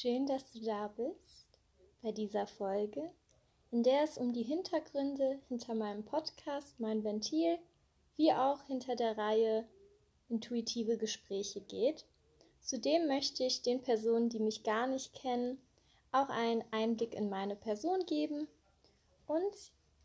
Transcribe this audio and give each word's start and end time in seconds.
Schön, 0.00 0.24
dass 0.24 0.50
du 0.50 0.60
da 0.60 0.88
bist 0.96 1.58
bei 2.00 2.10
dieser 2.10 2.46
Folge, 2.46 3.10
in 3.70 3.82
der 3.82 4.02
es 4.02 4.16
um 4.16 4.32
die 4.32 4.44
Hintergründe 4.44 5.38
hinter 5.48 5.74
meinem 5.74 6.06
Podcast, 6.06 6.80
mein 6.80 7.04
Ventil, 7.04 7.58
wie 8.16 8.32
auch 8.32 8.62
hinter 8.62 8.96
der 8.96 9.18
Reihe 9.18 9.68
intuitive 10.30 10.96
Gespräche 10.96 11.60
geht. 11.60 12.06
Zudem 12.62 13.08
möchte 13.08 13.44
ich 13.44 13.60
den 13.60 13.82
Personen, 13.82 14.30
die 14.30 14.40
mich 14.40 14.62
gar 14.62 14.86
nicht 14.86 15.12
kennen, 15.12 15.60
auch 16.12 16.30
einen 16.30 16.64
Einblick 16.70 17.14
in 17.14 17.28
meine 17.28 17.54
Person 17.54 18.06
geben 18.06 18.48
und 19.26 19.54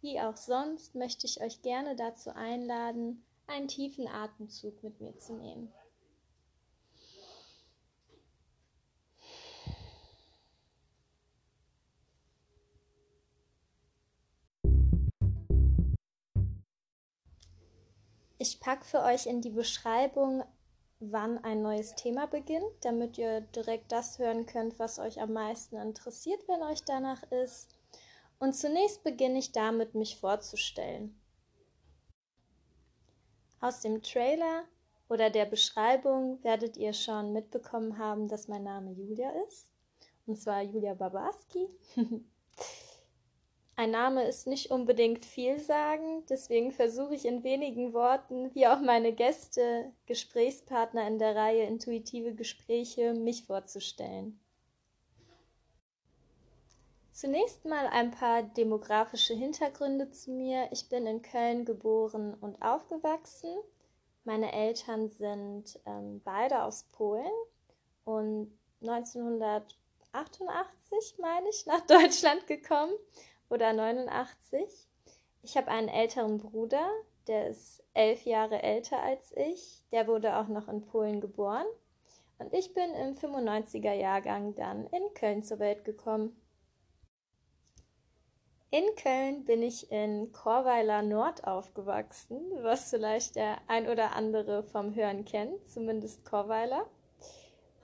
wie 0.01 0.19
auch 0.19 0.35
sonst 0.35 0.95
möchte 0.95 1.25
ich 1.25 1.39
euch 1.39 1.61
gerne 1.61 1.95
dazu 1.95 2.31
einladen, 2.31 3.23
einen 3.47 3.69
tiefen 3.69 4.09
Atemzug 4.09 4.83
mit 4.83 4.99
mir 4.99 5.17
zu 5.17 5.35
nehmen. 5.35 5.71
Packe 18.65 18.83
für 18.83 19.03
euch 19.03 19.27
in 19.27 19.41
die 19.41 19.51
Beschreibung, 19.51 20.43
wann 20.99 21.37
ein 21.43 21.61
neues 21.61 21.93
Thema 21.93 22.25
beginnt, 22.25 22.65
damit 22.81 23.15
ihr 23.15 23.41
direkt 23.41 23.91
das 23.91 24.17
hören 24.17 24.47
könnt, 24.47 24.79
was 24.79 24.97
euch 24.97 25.21
am 25.21 25.33
meisten 25.33 25.75
interessiert, 25.75 26.47
wenn 26.47 26.63
euch 26.63 26.83
danach 26.83 27.21
ist. 27.31 27.77
Und 28.39 28.53
zunächst 28.53 29.03
beginne 29.03 29.37
ich 29.37 29.51
damit, 29.51 29.93
mich 29.93 30.17
vorzustellen. 30.17 31.15
Aus 33.61 33.81
dem 33.81 34.01
Trailer 34.01 34.63
oder 35.09 35.29
der 35.29 35.45
Beschreibung 35.45 36.43
werdet 36.43 36.75
ihr 36.75 36.93
schon 36.93 37.33
mitbekommen 37.33 37.99
haben, 37.99 38.27
dass 38.27 38.47
mein 38.47 38.63
Name 38.63 38.93
Julia 38.93 39.29
ist. 39.47 39.69
Und 40.25 40.37
zwar 40.41 40.63
Julia 40.63 40.95
Babarski. 40.95 41.69
Ein 43.77 43.91
Name 43.91 44.25
ist 44.25 44.47
nicht 44.47 44.71
unbedingt 44.71 45.25
vielsagend, 45.25 46.29
deswegen 46.29 46.71
versuche 46.71 47.13
ich 47.13 47.25
in 47.25 47.43
wenigen 47.43 47.91
Worten, 47.91 48.55
wie 48.55 48.67
auch 48.67 48.79
meine 48.79 49.11
Gäste, 49.11 49.91
Gesprächspartner 50.05 51.05
in 51.07 51.19
der 51.19 51.35
Reihe 51.35 51.63
Intuitive 51.63 52.33
Gespräche, 52.33 53.13
mich 53.13 53.43
vorzustellen. 53.43 54.39
Zunächst 57.11 57.65
mal 57.65 57.87
ein 57.87 58.11
paar 58.11 58.43
demografische 58.43 59.33
Hintergründe 59.33 60.09
zu 60.09 60.31
mir. 60.31 60.69
Ich 60.71 60.87
bin 60.87 61.05
in 61.05 61.21
Köln 61.21 61.65
geboren 61.65 62.33
und 62.39 62.61
aufgewachsen. 62.61 63.53
Meine 64.23 64.53
Eltern 64.53 65.09
sind 65.09 65.81
ähm, 65.85 66.21
beide 66.23 66.63
aus 66.63 66.83
Polen 66.93 67.25
und 68.05 68.57
1988, 68.81 71.17
meine 71.19 71.49
ich, 71.49 71.65
nach 71.65 71.81
Deutschland 71.87 72.47
gekommen 72.47 72.93
oder 73.49 73.73
89. 73.73 74.63
Ich 75.43 75.57
habe 75.57 75.69
einen 75.69 75.89
älteren 75.89 76.37
Bruder, 76.37 76.89
der 77.27 77.47
ist 77.47 77.83
elf 77.93 78.25
Jahre 78.25 78.61
älter 78.61 79.01
als 79.01 79.31
ich. 79.35 79.83
Der 79.91 80.07
wurde 80.07 80.37
auch 80.37 80.47
noch 80.47 80.67
in 80.67 80.85
Polen 80.85 81.21
geboren. 81.21 81.65
Und 82.37 82.53
ich 82.53 82.73
bin 82.73 82.93
im 82.93 83.15
95er 83.15 83.93
Jahrgang 83.93 84.55
dann 84.55 84.87
in 84.87 85.13
Köln 85.13 85.43
zur 85.43 85.59
Welt 85.59 85.85
gekommen. 85.85 86.39
In 88.71 88.83
Köln 89.01 89.45
bin 89.45 89.63
ich 89.63 89.89
in 89.89 90.33
Chorweiler 90.33 91.01
Nord 91.01 91.47
aufgewachsen, 91.47 92.41
was 92.61 92.89
vielleicht 92.89 93.37
der 93.37 93.57
ein 93.67 93.87
oder 93.87 94.15
andere 94.15 94.63
vom 94.63 94.93
Hören 94.95 95.23
kennt, 95.23 95.69
zumindest 95.69 96.25
Chorweiler. 96.25 96.85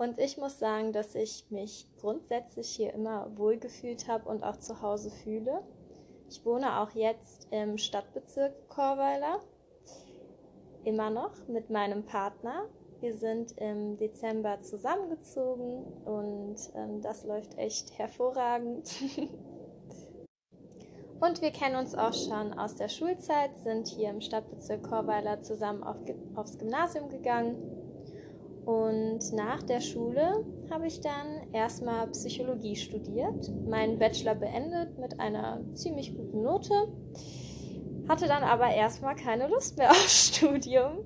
Und 0.02 0.20
ich 0.20 0.36
muss 0.40 0.58
sagen, 0.58 0.94
dass 0.94 1.14
ich 1.14 1.46
mich 1.52 1.86
grundsätzlich 2.00 2.70
hier 2.70 2.92
immer 2.92 3.38
wohlgefühlt 3.38 4.08
habe 4.08 4.28
und 4.28 4.44
auch 4.44 4.58
zu 4.58 4.82
Hause 4.82 5.12
fühle. 5.12 5.62
Ich 6.28 6.44
wohne 6.44 6.80
auch 6.80 6.90
jetzt 6.96 7.48
im 7.52 7.78
Stadtbezirk 7.78 8.68
Chorweiler, 8.68 9.42
immer 10.86 11.12
noch 11.12 11.48
mit 11.48 11.70
meinem 11.70 12.04
Partner. 12.04 12.66
Wir 13.00 13.14
sind 13.14 13.52
im 13.60 13.96
Dezember 13.98 14.60
zusammengezogen 14.62 15.84
und 16.04 16.58
ähm, 16.74 17.04
das 17.04 17.24
läuft 17.24 17.60
echt 17.60 17.96
hervorragend. 18.00 18.92
und 21.20 21.44
wir 21.44 21.52
kennen 21.52 21.76
uns 21.76 21.94
auch 21.94 22.14
schon 22.14 22.58
aus 22.58 22.74
der 22.74 22.90
Schulzeit, 22.90 23.56
sind 23.60 23.88
hier 23.88 24.10
im 24.10 24.22
Stadtbezirk 24.22 24.82
Chorweiler 24.82 25.44
zusammen 25.44 25.84
auf, 25.84 25.98
aufs 26.34 26.58
Gymnasium 26.58 27.08
gegangen 27.08 27.82
und 28.66 29.20
nach 29.34 29.64
der 29.64 29.82
Schule 29.82 30.46
habe 30.70 30.88
ich 30.88 31.02
dann 31.02 31.52
erstmal 31.52 32.08
Psychologie 32.08 32.76
studiert, 32.76 33.52
meinen 33.68 33.98
Bachelor 33.98 34.36
beendet 34.36 34.98
mit 35.00 35.20
einer 35.20 35.62
ziemlich 35.74 36.16
guten 36.16 36.44
Note, 36.44 36.74
hatte 38.08 38.28
dann 38.28 38.44
aber 38.44 38.70
erstmal 38.70 39.16
keine 39.16 39.48
Lust 39.48 39.78
mehr 39.78 39.90
auf 39.92 40.08
Studium 40.08 41.00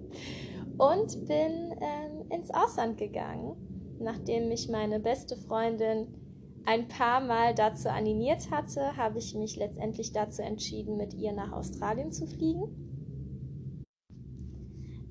und 0.78 1.28
bin 1.28 1.76
ähm, 1.80 2.30
ins 2.30 2.52
Ausland 2.52 2.98
gegangen, 2.98 3.56
nachdem 4.00 4.50
mich 4.50 4.70
meine 4.70 5.00
beste 5.00 5.38
Freundin 5.38 6.08
ein 6.66 6.88
paar 6.88 7.22
Mal 7.22 7.54
dazu 7.54 7.90
animiert 7.90 8.50
hatte, 8.52 8.98
habe 8.98 9.20
ich 9.20 9.36
mich 9.36 9.56
letztendlich 9.56 10.12
dazu 10.14 10.42
entschieden, 10.42 10.98
mit 10.98 11.14
ihr 11.14 11.32
nach 11.32 11.52
Australien 11.52 12.12
zu 12.12 12.26
fliegen. 12.26 12.85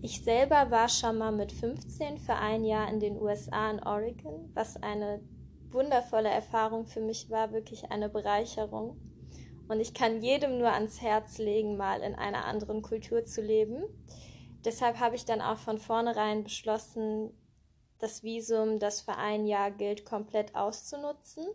Ich 0.05 0.23
selber 0.23 0.71
war 0.71 0.91
schon 0.91 1.17
mal 1.17 1.33
mit 1.33 1.51
15 1.51 2.19
für 2.19 2.35
ein 2.35 2.67
Jahr 2.67 2.91
in 2.91 3.01
den 3.01 3.19
USA 3.19 3.71
in 3.71 3.83
Oregon, 3.83 4.51
was 4.53 4.77
eine 4.83 5.23
wundervolle 5.71 6.29
Erfahrung 6.29 6.85
für 6.85 7.01
mich 7.01 7.31
war, 7.31 7.55
wirklich 7.55 7.91
eine 7.91 8.11
Bereicherung. 8.11 9.01
Und 9.67 9.81
ich 9.81 9.95
kann 9.95 10.21
jedem 10.21 10.59
nur 10.59 10.71
ans 10.71 11.01
Herz 11.01 11.39
legen, 11.39 11.79
mal 11.79 12.03
in 12.03 12.15
einer 12.15 12.45
anderen 12.45 12.83
Kultur 12.83 13.25
zu 13.25 13.41
leben. 13.41 13.83
Deshalb 14.63 15.01
habe 15.01 15.17
ich 15.17 15.25
dann 15.25 15.41
auch 15.41 15.57
von 15.57 15.79
vornherein 15.79 16.45
beschlossen, 16.45 17.31
das 17.99 18.23
Visum, 18.23 18.79
das 18.79 19.01
für 19.01 19.17
ein 19.17 19.47
Jahr 19.47 19.71
gilt, 19.71 20.05
komplett 20.05 20.55
auszunutzen. 20.55 21.47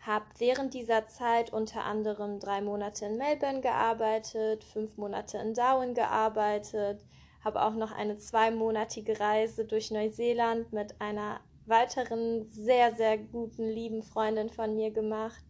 Habe 0.00 0.26
während 0.36 0.74
dieser 0.74 1.06
Zeit 1.06 1.54
unter 1.54 1.84
anderem 1.84 2.38
drei 2.38 2.60
Monate 2.60 3.06
in 3.06 3.16
Melbourne 3.16 3.62
gearbeitet, 3.62 4.62
fünf 4.62 4.98
Monate 4.98 5.38
in 5.38 5.54
Darwin 5.54 5.94
gearbeitet, 5.94 7.02
habe 7.46 7.62
auch 7.62 7.74
noch 7.74 7.92
eine 7.92 8.18
zweimonatige 8.18 9.20
Reise 9.20 9.66
durch 9.66 9.92
Neuseeland 9.92 10.72
mit 10.72 11.00
einer 11.00 11.40
weiteren 11.66 12.44
sehr, 12.46 12.92
sehr 12.92 13.18
guten, 13.18 13.68
lieben 13.68 14.02
Freundin 14.02 14.50
von 14.50 14.74
mir 14.74 14.90
gemacht 14.90 15.44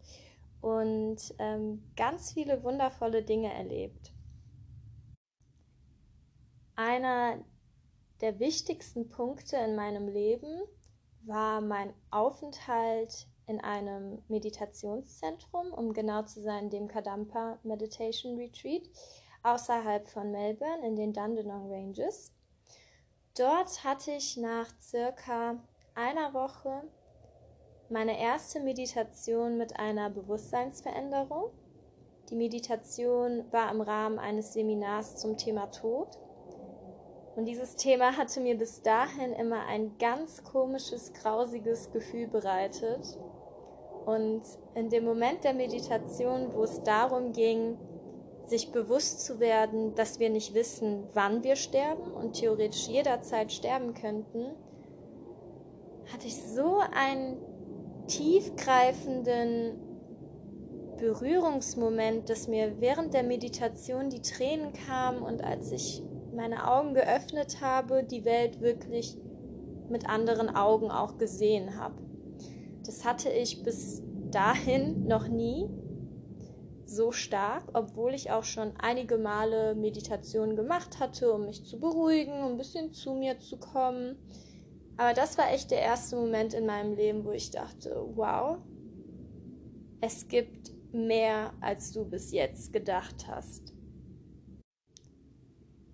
und 0.61 1.17
ähm, 1.39 1.83
ganz 1.97 2.33
viele 2.33 2.63
wundervolle 2.63 3.23
Dinge 3.23 3.51
erlebt. 3.51 4.13
Einer 6.75 7.43
der 8.21 8.39
wichtigsten 8.41 9.09
Punkte 9.09 9.57
in 9.57 9.75
meinem 9.75 10.07
Leben 10.07 10.61
war 11.23 11.63
mein 11.63 11.95
Aufenthalt 12.11 13.27
in 13.47 13.59
einem 13.63 14.23
Meditationszentrum, 14.29 15.73
um 15.73 15.95
genau 15.95 16.25
zu 16.25 16.43
sein, 16.43 16.69
dem 16.69 16.89
Kadampa 16.89 17.59
Meditation 17.63 18.37
Retreat 18.37 18.83
außerhalb 19.47 20.09
von 20.09 20.31
Melbourne 20.31 20.87
in 20.87 20.97
den 20.97 21.13
Dandenong 21.13 21.71
Ranges. 21.71 22.33
Dort 23.39 23.85
hatte 23.85 24.13
ich 24.13 24.37
nach 24.37 24.69
circa 24.81 25.57
einer 25.95 26.35
Woche 26.35 26.83
meine 27.89 28.19
erste 28.21 28.61
Meditation 28.61 29.57
mit 29.57 29.79
einer 29.79 30.11
Bewusstseinsveränderung. 30.11 31.51
Die 32.31 32.35
Meditation 32.35 33.45
war 33.53 33.71
im 33.71 33.81
Rahmen 33.81 34.19
eines 34.19 34.53
Seminars 34.53 35.17
zum 35.17 35.37
Thema 35.37 35.67
Tod. 35.67 36.19
Und 37.37 37.45
dieses 37.45 37.77
Thema 37.77 38.17
hatte 38.17 38.41
mir 38.41 38.57
bis 38.57 38.83
dahin 38.83 39.33
immer 39.33 39.67
ein 39.67 39.97
ganz 39.99 40.43
komisches, 40.43 41.13
grausiges 41.13 41.93
Gefühl 41.93 42.27
bereitet. 42.27 43.19
Und 44.07 44.43
in 44.75 44.89
dem 44.89 45.05
Moment 45.05 45.45
der 45.45 45.53
Meditation, 45.53 46.53
wo 46.55 46.65
es 46.65 46.83
darum 46.83 47.33
ging, 47.33 47.77
sich 48.47 48.71
bewusst 48.71 49.25
zu 49.25 49.41
werden, 49.41 49.95
dass 49.95 50.21
wir 50.21 50.31
nicht 50.31 50.55
wissen, 50.55 51.05
wann 51.15 51.43
wir 51.43 51.57
sterben 51.57 52.13
und 52.13 52.35
theoretisch 52.35 52.89
jederzeit 52.89 53.53
sterben 53.53 53.95
könnten, 53.95 54.47
hatte 56.13 56.27
ich 56.27 56.37
so 56.37 56.79
einen 56.95 57.39
tiefgreifenden 58.07 59.81
Berührungsmoment, 60.97 62.31
dass 62.31 62.49
mir 62.49 62.81
während 62.81 63.15
der 63.15 63.25
Meditation 63.25 64.11
die 64.11 64.23
Tränen 64.23 64.73
kamen 64.73 65.23
und 65.23 65.43
als 65.43 65.73
ich 65.73 66.03
meine 66.35 66.71
Augen 66.71 66.95
geöffnet 66.95 67.61
habe, 67.61 68.05
die 68.05 68.25
Welt 68.25 68.61
wirklich 68.61 69.19
mit 69.89 70.09
anderen 70.09 70.55
Augen 70.55 70.91
auch 70.91 71.19
gesehen 71.19 71.79
habe. 71.79 71.95
Das 72.85 73.05
hatte 73.05 73.31
ich 73.31 73.63
bis 73.63 74.03
dahin 74.31 75.07
noch 75.07 75.29
nie 75.29 75.69
so 76.87 77.13
stark, 77.13 77.65
obwohl 77.75 78.15
ich 78.15 78.31
auch 78.31 78.45
schon 78.45 78.77
einige 78.79 79.19
Male 79.19 79.75
Meditation 79.75 80.57
gemacht 80.57 81.01
hatte, 81.01 81.33
um 81.33 81.47
mich 81.47 81.65
zu 81.65 81.79
beruhigen, 81.79 82.33
um 82.33 82.53
ein 82.53 82.59
bisschen 82.59 82.93
zu 82.93 83.15
mir 83.15 83.39
zu 83.39 83.59
kommen. 83.59 84.17
Aber 84.97 85.13
das 85.13 85.37
war 85.37 85.53
echt 85.53 85.71
der 85.71 85.81
erste 85.81 86.17
Moment 86.17 86.55
in 86.55 86.65
meinem 86.65 86.95
Leben, 86.95 87.25
wo 87.25 87.33
ich 87.33 87.51
dachte, 87.51 88.07
wow, 88.15 88.59
es 90.01 90.29
gibt 90.29 90.73
mehr, 90.93 91.53
als 91.61 91.93
du 91.93 92.05
bis 92.05 92.33
jetzt 92.33 92.73
gedacht 92.73 93.27
hast. 93.29 93.75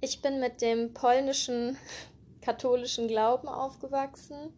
Ich 0.00 0.20
bin 0.20 0.40
mit 0.40 0.60
dem 0.60 0.94
polnischen 0.94 1.76
katholischen 2.40 3.08
Glauben 3.08 3.48
aufgewachsen, 3.48 4.52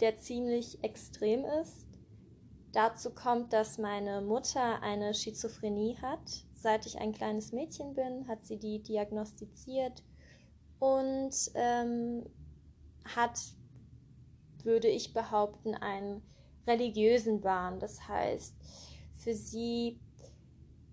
der 0.00 0.18
ziemlich 0.18 0.82
extrem 0.84 1.44
ist. 1.44 1.87
Dazu 2.72 3.10
kommt, 3.14 3.52
dass 3.52 3.78
meine 3.78 4.20
Mutter 4.20 4.82
eine 4.82 5.14
Schizophrenie 5.14 5.96
hat. 6.00 6.44
Seit 6.54 6.86
ich 6.86 6.98
ein 6.98 7.12
kleines 7.12 7.52
Mädchen 7.52 7.94
bin, 7.94 8.28
hat 8.28 8.44
sie 8.44 8.58
die 8.58 8.82
diagnostiziert 8.82 10.02
und 10.78 11.32
ähm, 11.54 12.26
hat, 13.04 13.38
würde 14.64 14.88
ich 14.88 15.14
behaupten, 15.14 15.74
einen 15.74 16.22
religiösen 16.66 17.42
Wahn. 17.42 17.80
Das 17.80 18.06
heißt, 18.06 18.54
für 19.16 19.34
sie 19.34 19.98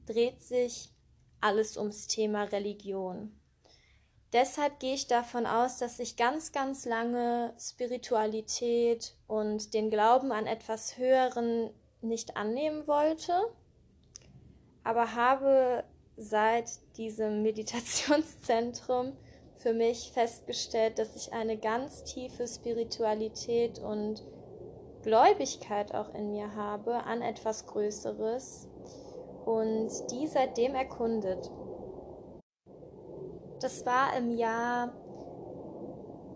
dreht 0.06 0.42
sich 0.42 0.94
alles 1.42 1.78
ums 1.78 2.08
Thema 2.08 2.44
Religion. 2.44 3.40
Deshalb 4.36 4.82
gehe 4.82 4.96
ich 4.96 5.08
davon 5.08 5.46
aus, 5.46 5.78
dass 5.78 5.98
ich 5.98 6.18
ganz, 6.18 6.52
ganz 6.52 6.86
lange 6.86 7.54
Spiritualität 7.58 9.16
und 9.28 9.74
den 9.74 9.90
Glauben 9.90 10.34
an 10.34 10.46
etwas 10.46 10.98
Höheren 10.98 11.70
nicht 12.02 12.36
annehmen 12.36 12.86
wollte, 12.86 13.32
aber 14.84 15.16
habe 15.16 15.86
seit 16.18 16.70
diesem 16.98 17.44
Meditationszentrum 17.44 19.14
für 19.56 19.74
mich 19.74 20.12
festgestellt, 20.12 21.00
dass 21.00 21.16
ich 21.16 21.32
eine 21.32 21.58
ganz 21.58 22.04
tiefe 22.04 22.46
Spiritualität 22.46 23.80
und 23.80 24.22
Gläubigkeit 25.04 25.96
auch 25.96 26.14
in 26.14 26.32
mir 26.32 26.56
habe 26.56 27.06
an 27.06 27.22
etwas 27.22 27.68
Größeres 27.68 28.68
und 29.46 29.92
die 30.12 30.28
seitdem 30.28 30.76
erkundet. 30.76 31.50
Das 33.66 33.84
war 33.84 34.16
im 34.16 34.30
Jahr 34.38 34.94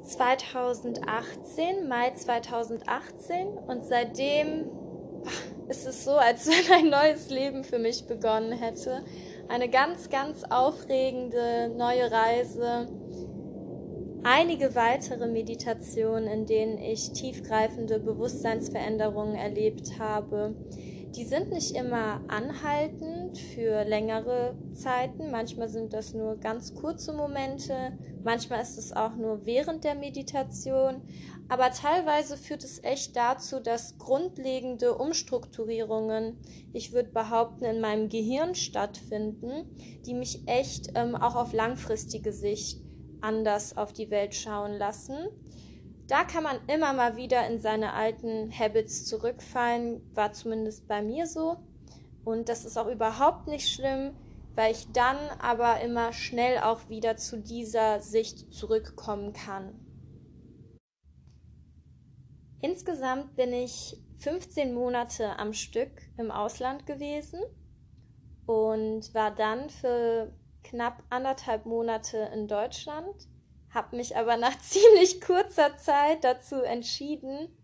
2018, 0.02 1.88
Mai 1.88 2.10
2018 2.16 3.50
und 3.68 3.86
seitdem 3.86 4.66
ist 5.68 5.86
es 5.86 6.06
so, 6.06 6.14
als 6.14 6.48
wenn 6.48 6.86
ein 6.86 6.90
neues 6.90 7.30
Leben 7.30 7.64
für 7.64 7.78
mich 7.78 8.08
begonnen 8.08 8.54
hätte. 8.54 9.04
Eine 9.48 9.70
ganz, 9.70 10.10
ganz 10.10 10.44
aufregende 10.50 11.72
neue 11.78 12.12
Reise. 12.12 12.88
Einige 14.24 14.74
weitere 14.74 15.28
Meditationen, 15.28 16.28
in 16.28 16.48
denen 16.48 16.80
ich 16.80 17.12
tiefgreifende 17.12 18.00
Bewusstseinsveränderungen 18.00 19.36
erlebt 19.36 20.00
habe. 20.00 20.56
Die 21.16 21.26
sind 21.26 21.50
nicht 21.50 21.76
immer 21.76 22.22
anhaltend 22.28 23.38
für 23.38 23.84
längere 23.84 24.56
Zeiten. 24.74 25.32
Manchmal 25.32 25.68
sind 25.68 25.92
das 25.92 26.14
nur 26.14 26.38
ganz 26.38 26.76
kurze 26.76 27.14
Momente. 27.14 27.98
Manchmal 28.24 28.62
ist 28.62 28.78
es 28.78 28.94
auch 28.94 29.16
nur 29.16 29.44
während 29.46 29.84
der 29.84 29.96
Meditation. 29.96 31.02
Aber 31.48 31.72
teilweise 31.72 32.38
führt 32.38 32.64
es 32.64 32.84
echt 32.84 33.16
dazu, 33.16 33.60
dass 33.60 33.98
grundlegende 33.98 34.96
Umstrukturierungen, 34.96 36.38
ich 36.74 36.94
würde 36.94 37.10
behaupten, 37.10 37.66
in 37.66 37.82
meinem 37.82 38.10
Gehirn 38.10 38.54
stattfinden, 38.54 39.76
die 40.06 40.14
mich 40.14 40.48
echt 40.48 40.92
ähm, 40.94 41.16
auch 41.16 41.36
auf 41.36 41.54
langfristige 41.54 42.32
Sicht 42.32 42.82
anders 43.20 43.76
auf 43.76 43.94
die 43.94 44.12
Welt 44.12 44.36
schauen 44.36 44.74
lassen 44.74 45.28
da 46.10 46.24
kann 46.24 46.44
man 46.44 46.58
immer 46.68 46.92
mal 46.94 47.16
wieder 47.18 47.48
in 47.48 47.60
seine 47.60 47.94
alten 47.94 48.52
Habits 48.52 49.06
zurückfallen, 49.06 50.02
war 50.16 50.34
zumindest 50.34 50.88
bei 50.88 51.04
mir 51.04 51.28
so. 51.28 51.58
Und 52.26 52.50
das 52.50 52.66
ist 52.66 52.78
auch 52.78 52.88
überhaupt 52.88 53.48
nicht 53.48 53.70
schlimm, 53.70 54.16
weil 54.56 54.72
ich 54.72 54.92
dann 54.92 55.18
aber 55.40 55.82
immer 55.82 56.12
schnell 56.12 56.58
auch 56.58 56.90
wieder 56.90 57.16
zu 57.16 57.40
dieser 57.40 58.02
Sicht 58.02 58.52
zurückkommen 58.52 59.34
kann. 59.34 59.80
Insgesamt 62.62 63.36
bin 63.36 63.54
ich 63.54 64.02
15 64.18 64.74
Monate 64.74 65.38
am 65.38 65.54
Stück 65.54 65.92
im 66.18 66.32
Ausland 66.32 66.88
gewesen 66.88 67.40
und 68.48 69.14
war 69.14 69.34
dann 69.34 69.70
für 69.70 70.34
knapp 70.64 71.04
anderthalb 71.12 71.68
Monate 71.68 72.30
in 72.34 72.48
Deutschland 72.48 73.29
habe 73.74 73.96
mich 73.96 74.16
aber 74.18 74.38
nach 74.38 74.60
ziemlich 74.62 75.22
kurzer 75.22 75.78
Zeit 75.78 76.24
dazu 76.24 76.62
entschieden, 76.62 77.56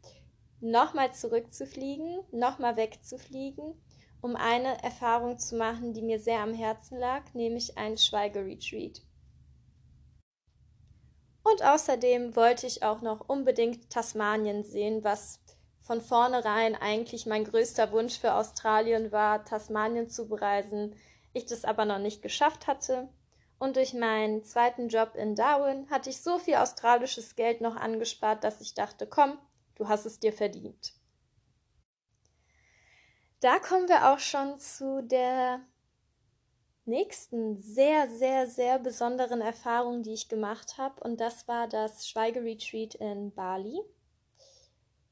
nochmal 0.60 1.13
zurückzufliegen, 1.13 2.22
nochmal 2.31 2.78
wegzufliegen, 2.78 3.81
um 4.22 4.36
eine 4.36 4.81
Erfahrung 4.84 5.38
zu 5.38 5.56
machen, 5.56 5.94
die 5.94 6.02
mir 6.02 6.19
sehr 6.19 6.40
am 6.40 6.54
Herzen 6.54 6.98
lag, 6.98 7.22
nämlich 7.34 7.78
ein 7.78 7.98
Schweigeretreat. 7.98 9.02
Und 11.44 11.63
außerdem 11.63 12.36
wollte 12.36 12.66
ich 12.66 12.81
auch 12.81 13.01
noch 13.01 13.30
unbedingt 13.30 13.92
Tasmanien 13.92 14.63
sehen, 14.63 15.04
was 15.04 15.40
von 15.84 16.01
vornherein 16.01 16.74
eigentlich 16.75 17.28
mein 17.28 17.44
größter 17.44 17.92
Wunsch 17.92 18.18
für 18.18 18.34
Australien 18.34 19.12
war, 19.12 19.46
Tasmanien 19.46 20.10
zu 20.10 20.28
bereisen, 20.28 20.96
ich 21.34 21.46
das 21.46 21.63
aber 21.63 21.86
noch 21.86 22.00
nicht 22.00 22.24
geschafft 22.24 22.66
hatte 22.66 23.10
und 23.65 23.75
durch 23.75 23.94
meinen 23.94 24.44
zweiten 24.44 24.88
Job 24.88 25.15
in 25.15 25.35
Darwin 25.35 25.89
hatte 25.89 26.09
ich 26.09 26.21
so 26.21 26.38
viel 26.38 26.56
australisches 26.56 27.35
Geld 27.35 27.62
noch 27.62 27.75
angespart, 27.75 28.44
dass 28.44 28.62
ich 28.62 28.75
dachte, 28.75 29.07
komm, 29.07 29.38
du 29.75 29.89
hast 29.89 30.06
es 30.06 30.19
dir 30.19 30.31
verdient. 30.31 30.94
Da 33.41 33.59
kommen 33.59 33.89
wir 33.89 34.12
auch 34.12 34.19
schon 34.19 34.59
zu 34.59 35.01
der 35.03 35.59
nächsten 36.85 37.57
sehr, 37.57 38.09
sehr, 38.09 38.47
sehr 38.47 38.79
besonderen 38.79 39.41
Erfahrung, 39.41 40.03
die 40.03 40.13
ich 40.13 40.29
gemacht 40.29 40.77
habe. 40.77 41.03
Und 41.03 41.19
das 41.19 41.47
war 41.47 41.67
das 41.67 42.07
Schweigeretreat 42.07 42.95
in 42.95 43.33
Bali. 43.33 43.81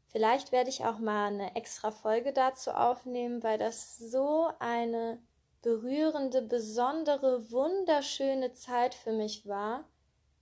Vielleicht 0.07 0.51
werde 0.51 0.69
ich 0.69 0.85
auch 0.85 0.99
mal 0.99 1.27
eine 1.27 1.55
extra 1.55 1.89
Folge 1.89 2.33
dazu 2.33 2.71
aufnehmen, 2.71 3.41
weil 3.41 3.57
das 3.57 3.97
so 3.97 4.51
eine 4.59 5.19
berührende, 5.63 6.43
besondere, 6.43 7.49
wunderschöne 7.51 8.53
Zeit 8.53 8.93
für 8.93 9.13
mich 9.13 9.47
war. 9.47 9.85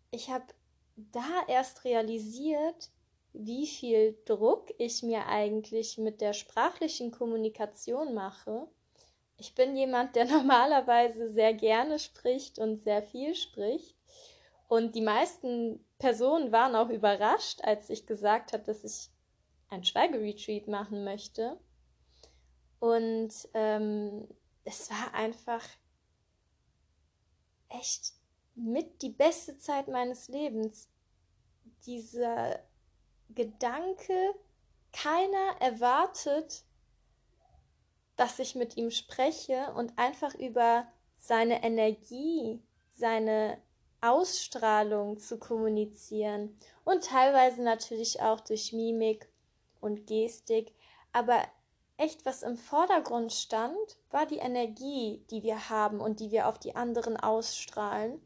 Ich 0.10 0.30
habe 0.30 0.46
da 0.96 1.44
erst 1.48 1.86
realisiert, 1.86 2.90
wie 3.32 3.66
viel 3.66 4.18
Druck 4.26 4.74
ich 4.78 5.04
mir 5.04 5.28
eigentlich 5.28 5.98
mit 5.98 6.20
der 6.20 6.34
sprachlichen 6.34 7.12
Kommunikation 7.12 8.14
mache. 8.14 8.68
Ich 9.38 9.56
bin 9.56 9.78
jemand, 9.78 10.16
der 10.16 10.26
normalerweise 10.38 11.30
sehr 11.30 11.54
gerne 11.54 11.98
spricht 12.00 12.60
und 12.60 12.84
sehr 12.84 13.02
viel 13.04 13.36
spricht. 13.36 13.96
Und 14.68 14.96
die 14.96 15.02
meisten 15.02 15.86
Personen 16.00 16.52
waren 16.52 16.76
auch 16.76 16.90
überrascht, 16.90 17.60
als 17.64 17.90
ich 17.90 18.06
gesagt 18.08 18.54
habe, 18.54 18.64
dass 18.64 18.84
ich 18.84 19.12
ein 19.70 19.84
Schweigeretreat 19.84 20.68
machen 20.68 21.04
möchte. 21.04 21.58
Und 22.80 23.32
ähm, 23.54 24.28
es 24.64 24.90
war 24.90 25.14
einfach 25.14 25.64
echt 27.70 28.14
mit 28.56 29.02
die 29.02 29.10
beste 29.10 29.58
Zeit 29.58 29.88
meines 29.88 30.28
Lebens. 30.28 30.90
Dieser 31.86 32.60
Gedanke, 33.30 34.36
keiner 34.94 35.56
erwartet, 35.60 36.64
dass 38.18 38.40
ich 38.40 38.56
mit 38.56 38.78
ihm 38.78 38.92
spreche 38.92 39.74
und 39.74 39.98
einfach 39.98 40.36
über 40.36 40.88
seine 41.18 41.64
Energie, 41.64 42.62
seine 42.92 43.62
Ausstrahlung 44.02 45.20
zu 45.20 45.40
kommunizieren 45.40 46.58
und 46.84 47.06
teilweise 47.06 47.62
natürlich 47.64 48.22
auch 48.22 48.42
durch 48.42 48.74
Mimik 48.74 49.30
und 49.80 50.08
Gestik, 50.08 50.74
aber 51.14 51.42
echt 52.02 52.26
was 52.26 52.42
im 52.42 52.58
Vordergrund 52.58 53.32
stand, 53.32 53.78
war 54.10 54.26
die 54.26 54.40
Energie, 54.40 55.24
die 55.30 55.44
wir 55.44 55.70
haben 55.70 56.02
und 56.02 56.20
die 56.20 56.32
wir 56.32 56.48
auf 56.48 56.58
die 56.58 56.76
anderen 56.76 57.16
ausstrahlen. 57.16 58.20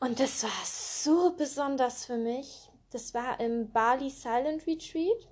Und 0.00 0.20
das 0.20 0.42
war 0.42 0.50
so 0.64 1.34
besonders 1.34 2.04
für 2.04 2.18
mich. 2.18 2.70
Das 2.90 3.14
war 3.14 3.40
im 3.40 3.72
Bali 3.72 4.10
Silent 4.10 4.66
Retreat. 4.66 5.28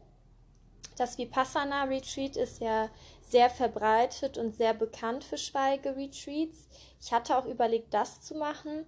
Das 0.96 1.18
Vipassana 1.18 1.84
Retreat 1.84 2.36
ist 2.36 2.60
ja 2.60 2.88
sehr 3.22 3.50
verbreitet 3.50 4.38
und 4.38 4.56
sehr 4.56 4.72
bekannt 4.72 5.24
für 5.24 5.36
Schweigeretreats. 5.36 6.68
Ich 7.00 7.12
hatte 7.12 7.36
auch 7.36 7.46
überlegt, 7.46 7.92
das 7.92 8.22
zu 8.22 8.34
machen, 8.34 8.86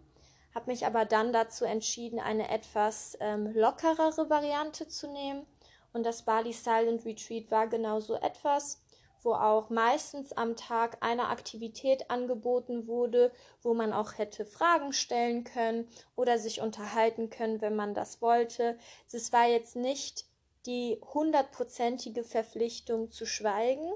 habe 0.54 0.70
mich 0.70 0.86
aber 0.86 1.04
dann 1.04 1.32
dazu 1.32 1.64
entschieden, 1.64 2.18
eine 2.18 2.50
etwas 2.50 3.16
ähm, 3.20 3.52
lockerere 3.54 4.30
Variante 4.30 4.88
zu 4.88 5.10
nehmen 5.10 5.46
und 5.94 6.04
das 6.04 6.22
Bali 6.22 6.52
Silent 6.52 7.06
Retreat 7.06 7.50
war 7.50 7.66
genau 7.66 8.00
so 8.00 8.16
etwas, 8.16 8.82
wo 9.22 9.32
auch 9.32 9.70
meistens 9.70 10.32
am 10.32 10.54
Tag 10.54 10.98
eine 11.00 11.28
Aktivität 11.28 12.10
angeboten 12.10 12.86
wurde, 12.86 13.32
wo 13.62 13.72
man 13.72 13.94
auch 13.94 14.18
hätte 14.18 14.44
Fragen 14.44 14.92
stellen 14.92 15.44
können 15.44 15.88
oder 16.14 16.38
sich 16.38 16.60
unterhalten 16.60 17.30
können, 17.30 17.62
wenn 17.62 17.74
man 17.74 17.94
das 17.94 18.20
wollte. 18.20 18.76
Es 19.10 19.32
war 19.32 19.46
jetzt 19.46 19.76
nicht 19.76 20.26
die 20.66 21.00
hundertprozentige 21.14 22.24
Verpflichtung 22.24 23.10
zu 23.10 23.24
schweigen, 23.24 23.90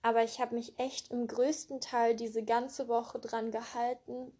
aber 0.00 0.24
ich 0.24 0.40
habe 0.40 0.54
mich 0.54 0.78
echt 0.78 1.10
im 1.10 1.26
größten 1.26 1.80
Teil 1.80 2.16
diese 2.16 2.42
ganze 2.42 2.88
Woche 2.88 3.18
dran 3.18 3.50
gehalten 3.50 4.32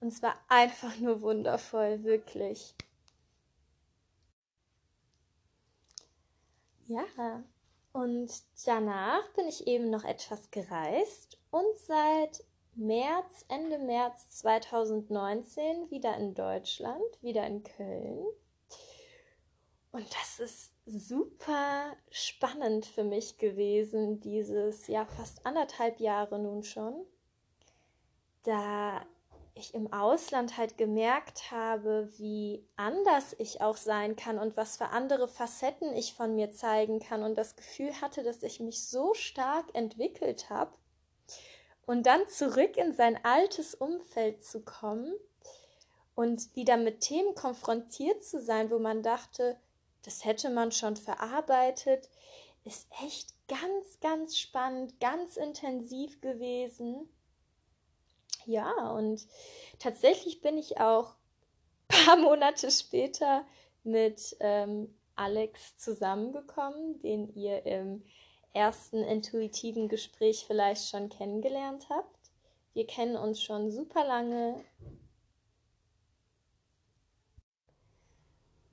und 0.00 0.08
es 0.08 0.22
war 0.22 0.36
einfach 0.48 0.96
nur 0.98 1.22
wundervoll, 1.22 2.04
wirklich. 2.04 2.74
Ja, 6.88 7.44
und 7.92 8.32
danach 8.64 9.28
bin 9.34 9.46
ich 9.46 9.66
eben 9.66 9.90
noch 9.90 10.04
etwas 10.04 10.50
gereist 10.50 11.38
und 11.50 11.76
seit 11.76 12.44
März, 12.74 13.44
Ende 13.48 13.78
März 13.78 14.30
2019 14.38 15.90
wieder 15.90 16.16
in 16.16 16.34
Deutschland, 16.34 17.02
wieder 17.20 17.46
in 17.46 17.62
Köln. 17.62 18.24
Und 19.92 20.06
das 20.14 20.40
ist 20.40 20.72
super 20.86 21.94
spannend 22.10 22.86
für 22.86 23.04
mich 23.04 23.36
gewesen, 23.36 24.20
dieses 24.20 24.86
ja 24.86 25.04
fast 25.04 25.44
anderthalb 25.44 26.00
Jahre 26.00 26.38
nun 26.38 26.62
schon, 26.62 27.04
da 28.44 29.04
ich 29.58 29.74
im 29.74 29.92
Ausland 29.92 30.56
halt 30.56 30.78
gemerkt 30.78 31.50
habe, 31.50 32.08
wie 32.16 32.64
anders 32.76 33.34
ich 33.38 33.60
auch 33.60 33.76
sein 33.76 34.16
kann 34.16 34.38
und 34.38 34.56
was 34.56 34.76
für 34.76 34.86
andere 34.86 35.28
Facetten 35.28 35.94
ich 35.94 36.14
von 36.14 36.34
mir 36.34 36.52
zeigen 36.52 37.00
kann 37.00 37.22
und 37.22 37.36
das 37.36 37.56
Gefühl 37.56 38.00
hatte, 38.00 38.22
dass 38.22 38.42
ich 38.42 38.60
mich 38.60 38.86
so 38.86 39.14
stark 39.14 39.66
entwickelt 39.74 40.50
habe 40.50 40.72
und 41.86 42.06
dann 42.06 42.28
zurück 42.28 42.76
in 42.76 42.92
sein 42.92 43.18
altes 43.24 43.74
Umfeld 43.74 44.44
zu 44.44 44.62
kommen 44.62 45.12
und 46.14 46.54
wieder 46.54 46.76
mit 46.76 47.00
Themen 47.00 47.34
konfrontiert 47.34 48.24
zu 48.24 48.40
sein, 48.40 48.70
wo 48.70 48.78
man 48.78 49.02
dachte, 49.02 49.58
das 50.02 50.24
hätte 50.24 50.50
man 50.50 50.72
schon 50.72 50.96
verarbeitet, 50.96 52.08
ist 52.64 52.88
echt 53.02 53.32
ganz, 53.48 54.00
ganz 54.00 54.36
spannend, 54.36 55.00
ganz 55.00 55.36
intensiv 55.36 56.20
gewesen. 56.20 57.08
Ja, 58.48 58.92
und 58.92 59.26
tatsächlich 59.78 60.40
bin 60.40 60.56
ich 60.56 60.80
auch 60.80 61.14
ein 61.88 61.98
paar 62.06 62.16
Monate 62.16 62.70
später 62.70 63.44
mit 63.84 64.38
ähm, 64.40 64.96
Alex 65.16 65.76
zusammengekommen, 65.76 66.98
den 67.00 67.28
ihr 67.34 67.66
im 67.66 68.02
ersten 68.54 69.02
intuitiven 69.02 69.90
Gespräch 69.90 70.46
vielleicht 70.46 70.88
schon 70.88 71.10
kennengelernt 71.10 71.88
habt. 71.90 72.30
Wir 72.72 72.86
kennen 72.86 73.16
uns 73.16 73.42
schon 73.42 73.70
super 73.70 74.06
lange 74.06 74.64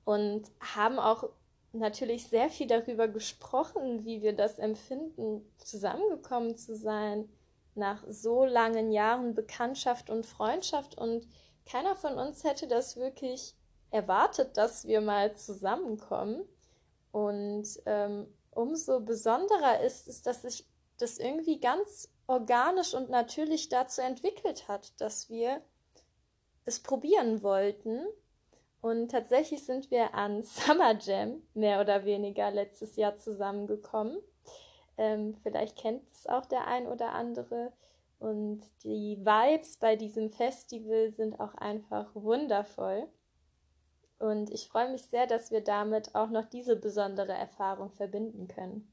und 0.06 0.50
haben 0.74 0.98
auch 0.98 1.28
natürlich 1.74 2.28
sehr 2.28 2.48
viel 2.48 2.66
darüber 2.66 3.08
gesprochen, 3.08 4.06
wie 4.06 4.22
wir 4.22 4.32
das 4.32 4.58
empfinden, 4.58 5.44
zusammengekommen 5.58 6.56
zu 6.56 6.74
sein 6.74 7.28
nach 7.76 8.04
so 8.08 8.44
langen 8.44 8.92
Jahren 8.92 9.34
Bekanntschaft 9.34 10.10
und 10.10 10.26
Freundschaft 10.26 10.96
und 10.96 11.26
keiner 11.64 11.96
von 11.96 12.18
uns 12.18 12.44
hätte 12.44 12.68
das 12.68 12.96
wirklich 12.96 13.54
erwartet, 13.90 14.56
dass 14.56 14.86
wir 14.86 15.00
mal 15.00 15.36
zusammenkommen. 15.36 16.42
Und 17.10 17.66
ähm, 17.86 18.26
umso 18.50 19.00
besonderer 19.00 19.80
ist 19.80 20.08
es, 20.08 20.22
dass 20.22 20.42
sich 20.42 20.66
das 20.98 21.18
irgendwie 21.18 21.60
ganz 21.60 22.10
organisch 22.26 22.94
und 22.94 23.10
natürlich 23.10 23.68
dazu 23.68 24.00
entwickelt 24.00 24.68
hat, 24.68 25.00
dass 25.00 25.28
wir 25.28 25.60
es 26.64 26.80
probieren 26.80 27.42
wollten. 27.42 28.04
Und 28.80 29.10
tatsächlich 29.10 29.64
sind 29.64 29.90
wir 29.90 30.14
an 30.14 30.42
Summer 30.44 30.96
Jam 30.98 31.42
mehr 31.54 31.80
oder 31.80 32.04
weniger 32.04 32.50
letztes 32.50 32.96
Jahr 32.96 33.16
zusammengekommen. 33.16 34.18
Ähm, 34.98 35.34
vielleicht 35.42 35.76
kennt 35.76 36.02
es 36.12 36.26
auch 36.26 36.46
der 36.46 36.66
ein 36.66 36.86
oder 36.86 37.12
andere. 37.12 37.72
Und 38.18 38.62
die 38.82 39.18
Vibes 39.18 39.76
bei 39.76 39.96
diesem 39.96 40.30
Festival 40.30 41.12
sind 41.12 41.38
auch 41.38 41.54
einfach 41.54 42.14
wundervoll. 42.14 43.06
Und 44.18 44.50
ich 44.50 44.68
freue 44.68 44.90
mich 44.90 45.02
sehr, 45.02 45.26
dass 45.26 45.50
wir 45.50 45.60
damit 45.60 46.14
auch 46.14 46.30
noch 46.30 46.46
diese 46.46 46.76
besondere 46.76 47.32
Erfahrung 47.32 47.90
verbinden 47.90 48.48
können. 48.48 48.90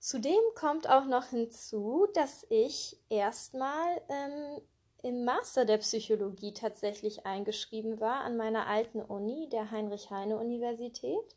Zudem 0.00 0.40
kommt 0.56 0.88
auch 0.88 1.04
noch 1.04 1.26
hinzu, 1.26 2.08
dass 2.14 2.44
ich 2.50 2.98
erstmal 3.08 4.00
ähm, 4.08 4.60
im 5.02 5.24
Master 5.24 5.64
der 5.64 5.78
Psychologie 5.78 6.52
tatsächlich 6.52 7.24
eingeschrieben 7.24 8.00
war 8.00 8.22
an 8.22 8.36
meiner 8.36 8.66
alten 8.66 9.00
Uni, 9.00 9.48
der 9.48 9.70
Heinrich-Heine-Universität 9.70 11.36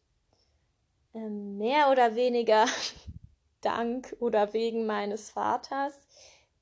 mehr 1.15 1.89
oder 1.89 2.15
weniger 2.15 2.65
dank 3.61 4.15
oder 4.19 4.53
wegen 4.53 4.85
meines 4.85 5.29
Vaters, 5.29 5.93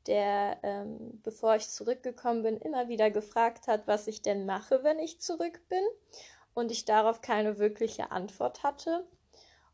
der, 0.07 0.57
ähm, 0.63 1.21
bevor 1.23 1.55
ich 1.55 1.69
zurückgekommen 1.69 2.43
bin, 2.43 2.57
immer 2.57 2.87
wieder 2.87 3.09
gefragt 3.09 3.67
hat, 3.67 3.87
was 3.87 4.07
ich 4.07 4.21
denn 4.21 4.45
mache, 4.45 4.83
wenn 4.83 4.99
ich 4.99 5.21
zurück 5.21 5.61
bin. 5.69 5.83
Und 6.55 6.71
ich 6.71 6.85
darauf 6.85 7.21
keine 7.21 7.57
wirkliche 7.57 8.11
Antwort 8.11 8.61
hatte 8.61 9.07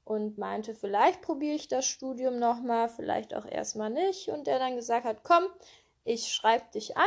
und 0.06 0.38
meinte, 0.38 0.74
vielleicht 0.74 1.22
probiere 1.22 1.56
ich 1.56 1.68
das 1.68 1.86
Studium 1.86 2.40
nochmal, 2.40 2.88
vielleicht 2.88 3.36
auch 3.36 3.46
erstmal 3.46 3.90
nicht. 3.90 4.30
Und 4.30 4.48
der 4.48 4.60
dann 4.60 4.76
gesagt 4.76 5.06
hat, 5.06 5.24
komm, 5.24 5.44
ich 6.06 6.32
schreibe 6.32 6.66
dich 6.74 6.96
ein, 6.96 7.04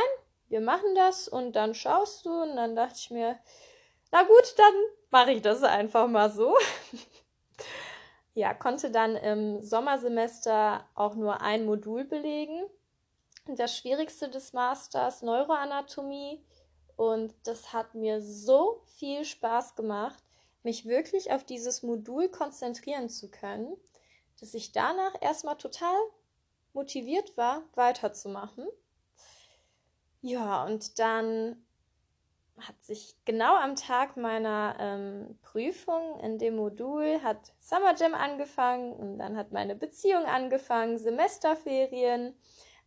wir 0.47 0.61
machen 0.61 0.93
das 0.95 1.27
und 1.27 1.55
dann 1.55 1.73
schaust 1.73 2.25
du. 2.25 2.29
Und 2.29 2.55
dann 2.55 2.75
dachte 2.75 2.95
ich 2.97 3.09
mir, 3.09 3.39
na 4.11 4.21
gut, 4.23 4.53
dann 4.57 4.73
mache 5.09 5.31
ich 5.31 5.41
das 5.41 5.63
einfach 5.63 6.07
mal 6.07 6.29
so. 6.31 6.55
ja, 8.33 8.53
konnte 8.53 8.91
dann 8.91 9.15
im 9.15 9.61
Sommersemester 9.61 10.87
auch 10.95 11.15
nur 11.15 11.41
ein 11.41 11.65
Modul 11.65 12.03
belegen. 12.03 12.63
Das 13.45 13.77
schwierigste 13.77 14.29
des 14.29 14.53
Masters 14.53 15.21
Neuroanatomie. 15.21 16.43
Und 16.95 17.33
das 17.43 17.73
hat 17.73 17.95
mir 17.95 18.21
so 18.21 18.81
viel 18.97 19.25
Spaß 19.25 19.75
gemacht, 19.75 20.23
mich 20.63 20.85
wirklich 20.85 21.31
auf 21.31 21.43
dieses 21.43 21.83
Modul 21.83 22.29
konzentrieren 22.29 23.09
zu 23.09 23.29
können, 23.29 23.75
dass 24.39 24.53
ich 24.53 24.71
danach 24.71 25.13
erstmal 25.21 25.57
total 25.57 25.97
motiviert 26.73 27.35
war, 27.37 27.63
weiterzumachen. 27.75 28.67
Ja, 30.21 30.65
und 30.65 30.99
dann 30.99 31.63
hat 32.59 32.83
sich 32.83 33.15
genau 33.25 33.55
am 33.55 33.75
Tag 33.75 34.15
meiner 34.15 34.75
ähm, 34.79 35.39
Prüfung 35.41 36.19
in 36.19 36.37
dem 36.37 36.55
Modul 36.55 37.21
hat 37.23 37.53
Summer 37.59 37.95
Jam 37.95 38.13
angefangen 38.13 38.93
und 38.93 39.17
dann 39.17 39.35
hat 39.37 39.51
meine 39.51 39.75
Beziehung 39.75 40.25
angefangen, 40.25 40.97
Semesterferien, 40.97 42.35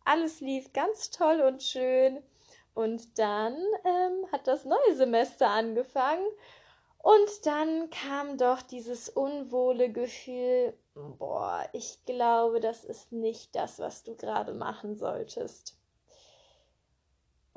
alles 0.05 0.39
lief 0.39 0.71
ganz 0.73 1.11
toll 1.11 1.41
und 1.41 1.61
schön. 1.61 2.23
Und 2.73 3.17
dann 3.19 3.55
ähm, 3.83 4.31
hat 4.31 4.47
das 4.47 4.63
neue 4.63 4.95
Semester 4.95 5.49
angefangen. 5.49 6.25
Und 6.99 7.45
dann 7.45 7.89
kam 7.89 8.37
doch 8.37 8.61
dieses 8.61 9.09
unwohle 9.09 9.91
Gefühl, 9.91 10.73
boah, 10.93 11.67
ich 11.73 12.05
glaube, 12.05 12.59
das 12.59 12.83
ist 12.83 13.11
nicht 13.11 13.55
das, 13.55 13.79
was 13.79 14.03
du 14.03 14.15
gerade 14.15 14.53
machen 14.53 14.95
solltest. 14.95 15.76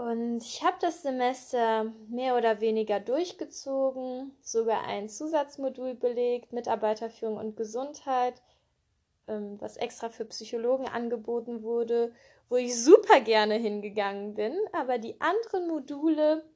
Und 0.01 0.39
ich 0.39 0.65
habe 0.65 0.79
das 0.81 1.03
Semester 1.03 1.93
mehr 2.09 2.35
oder 2.35 2.63
weniger 2.63 3.01
durchgezogen, 3.01 4.35
sogar 4.41 4.85
ein 4.85 5.11
Zusatzmodul 5.11 5.95
belegt, 5.95 6.55
Mitarbeiterführung 6.55 7.37
und 7.37 7.55
Gesundheit, 7.55 8.41
ähm, 9.29 9.61
was 9.61 9.77
extra 9.77 10.09
für 10.09 10.25
Psychologen 10.25 10.89
angeboten 10.89 11.63
wurde, 11.63 12.15
wo 12.49 12.57
ich 12.57 12.83
super 12.83 13.21
gerne 13.21 13.57
hingegangen 13.57 14.33
bin. 14.33 14.57
Aber 14.73 14.97
die 14.97 15.21
anderen 15.21 15.69
Module, 15.69 16.47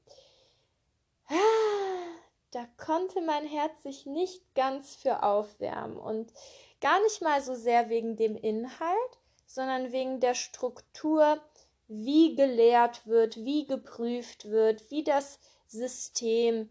da 2.51 2.67
konnte 2.79 3.21
mein 3.21 3.45
Herz 3.45 3.83
sich 3.83 4.07
nicht 4.07 4.43
ganz 4.55 4.97
für 4.97 5.23
aufwärmen. 5.23 5.99
Und 5.99 6.33
gar 6.81 6.99
nicht 7.03 7.21
mal 7.21 7.43
so 7.43 7.55
sehr 7.55 7.91
wegen 7.91 8.17
dem 8.17 8.37
Inhalt, 8.37 9.19
sondern 9.45 9.93
wegen 9.93 10.19
der 10.19 10.33
Struktur, 10.33 11.43
wie 11.89 12.35
gelehrt 12.35 13.07
wird, 13.07 13.37
wie 13.37 13.67
geprüft 13.67 14.51
wird, 14.51 14.91
wie 14.91 15.05
das 15.05 15.39
System 15.67 16.71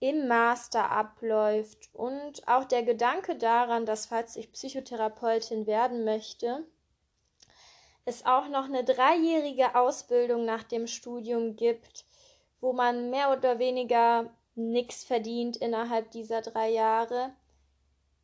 im 0.00 0.26
Master 0.26 0.90
abläuft 0.90 1.90
und 1.92 2.46
auch 2.48 2.64
der 2.64 2.82
Gedanke 2.82 3.36
daran, 3.36 3.86
dass 3.86 4.06
falls 4.06 4.36
ich 4.36 4.50
Psychotherapeutin 4.52 5.66
werden 5.66 6.04
möchte, 6.04 6.66
es 8.04 8.26
auch 8.26 8.48
noch 8.48 8.64
eine 8.64 8.84
dreijährige 8.84 9.76
Ausbildung 9.76 10.44
nach 10.44 10.64
dem 10.64 10.86
Studium 10.86 11.54
gibt, 11.54 12.04
wo 12.60 12.72
man 12.72 13.10
mehr 13.10 13.30
oder 13.30 13.58
weniger 13.58 14.34
nichts 14.54 15.04
verdient 15.04 15.56
innerhalb 15.56 16.10
dieser 16.10 16.42
drei 16.42 16.70
Jahre, 16.70 17.32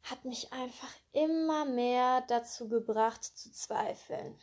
hat 0.03 0.25
mich 0.25 0.53
einfach 0.53 0.93
immer 1.12 1.65
mehr 1.65 2.23
dazu 2.29 2.69
gebracht 2.69 3.25
zu 3.25 3.53
zweifeln. 3.53 4.38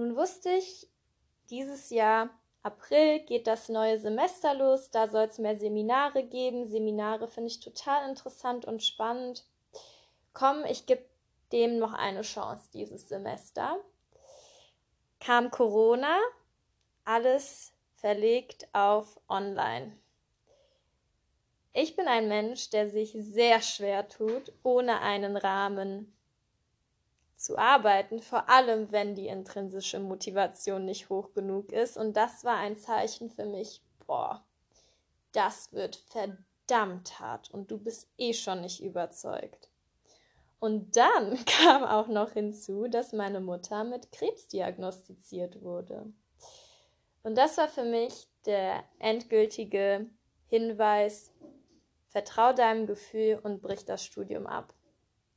Nun 0.00 0.16
wusste 0.16 0.48
ich, 0.48 0.88
dieses 1.50 1.90
Jahr, 1.90 2.30
April, 2.62 3.20
geht 3.20 3.46
das 3.46 3.68
neue 3.68 3.98
Semester 3.98 4.54
los, 4.54 4.90
da 4.90 5.08
soll 5.08 5.24
es 5.24 5.36
mehr 5.36 5.56
Seminare 5.56 6.22
geben. 6.22 6.64
Seminare 6.64 7.28
finde 7.28 7.48
ich 7.50 7.60
total 7.60 8.08
interessant 8.08 8.64
und 8.64 8.82
spannend. 8.82 9.44
Komm, 10.32 10.64
ich 10.64 10.86
gebe 10.86 11.04
dem 11.52 11.78
noch 11.78 11.92
eine 11.92 12.22
Chance 12.22 12.70
dieses 12.72 13.10
Semester. 13.10 13.76
Kam 15.20 15.50
Corona, 15.50 16.16
alles 17.04 17.74
verlegt 17.96 18.68
auf 18.72 19.20
Online. 19.28 19.94
Ich 21.74 21.94
bin 21.94 22.08
ein 22.08 22.26
Mensch, 22.26 22.70
der 22.70 22.88
sich 22.88 23.14
sehr 23.18 23.60
schwer 23.60 24.08
tut, 24.08 24.50
ohne 24.62 25.02
einen 25.02 25.36
Rahmen 25.36 26.16
zu 27.40 27.56
arbeiten, 27.56 28.20
vor 28.20 28.48
allem 28.50 28.92
wenn 28.92 29.14
die 29.14 29.28
intrinsische 29.28 29.98
Motivation 29.98 30.84
nicht 30.84 31.08
hoch 31.08 31.32
genug 31.32 31.72
ist. 31.72 31.96
Und 31.96 32.16
das 32.16 32.44
war 32.44 32.56
ein 32.56 32.76
Zeichen 32.76 33.30
für 33.30 33.46
mich, 33.46 33.80
boah, 34.06 34.44
das 35.32 35.72
wird 35.72 35.96
verdammt 35.96 37.18
hart 37.18 37.50
und 37.50 37.70
du 37.70 37.78
bist 37.78 38.10
eh 38.18 38.34
schon 38.34 38.60
nicht 38.60 38.82
überzeugt. 38.82 39.70
Und 40.58 40.96
dann 40.96 41.42
kam 41.46 41.82
auch 41.82 42.08
noch 42.08 42.32
hinzu, 42.32 42.88
dass 42.88 43.14
meine 43.14 43.40
Mutter 43.40 43.84
mit 43.84 44.12
Krebs 44.12 44.48
diagnostiziert 44.48 45.62
wurde. 45.62 46.12
Und 47.22 47.36
das 47.36 47.56
war 47.56 47.68
für 47.68 47.84
mich 47.84 48.28
der 48.44 48.84
endgültige 48.98 50.06
Hinweis, 50.48 51.32
vertrau 52.08 52.52
deinem 52.52 52.86
Gefühl 52.86 53.38
und 53.42 53.62
brich 53.62 53.84
das 53.84 54.04
Studium 54.04 54.46
ab. 54.46 54.74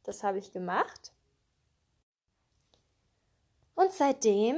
Das 0.03 0.23
habe 0.23 0.39
ich 0.39 0.51
gemacht. 0.51 1.13
Und 3.75 3.91
seitdem 3.91 4.57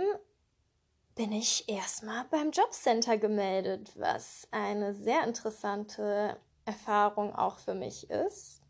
bin 1.15 1.31
ich 1.31 1.69
erstmal 1.69 2.25
beim 2.25 2.51
Jobcenter 2.51 3.17
gemeldet, 3.17 3.91
was 3.95 4.47
eine 4.51 4.93
sehr 4.93 5.23
interessante 5.23 6.37
Erfahrung 6.65 7.33
auch 7.35 7.57
für 7.57 7.73
mich 7.73 8.09
ist. 8.09 8.61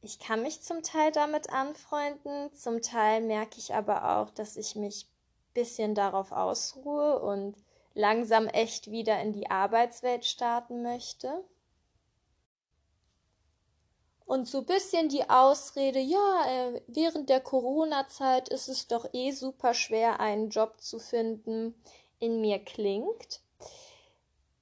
Ich 0.00 0.18
kann 0.18 0.42
mich 0.42 0.62
zum 0.62 0.82
Teil 0.82 1.12
damit 1.12 1.50
anfreunden, 1.50 2.54
zum 2.54 2.80
Teil 2.82 3.20
merke 3.20 3.58
ich 3.58 3.74
aber 3.74 4.18
auch, 4.18 4.30
dass 4.30 4.56
ich 4.56 4.76
mich 4.76 5.06
bisschen 5.54 5.94
darauf 5.94 6.30
ausruhe 6.30 7.18
und 7.18 7.56
langsam 7.94 8.46
echt 8.46 8.92
wieder 8.92 9.20
in 9.20 9.32
die 9.32 9.50
Arbeitswelt 9.50 10.24
starten 10.24 10.82
möchte. 10.82 11.44
Und 14.28 14.46
so 14.46 14.58
ein 14.58 14.66
bisschen 14.66 15.08
die 15.08 15.30
Ausrede, 15.30 16.00
ja, 16.00 16.44
äh, 16.46 16.82
während 16.86 17.30
der 17.30 17.40
Corona-Zeit 17.40 18.50
ist 18.50 18.68
es 18.68 18.86
doch 18.86 19.08
eh 19.14 19.30
super 19.30 19.72
schwer, 19.72 20.20
einen 20.20 20.50
Job 20.50 20.82
zu 20.82 20.98
finden, 20.98 21.74
in 22.18 22.42
mir 22.42 22.58
klingt. 22.58 23.40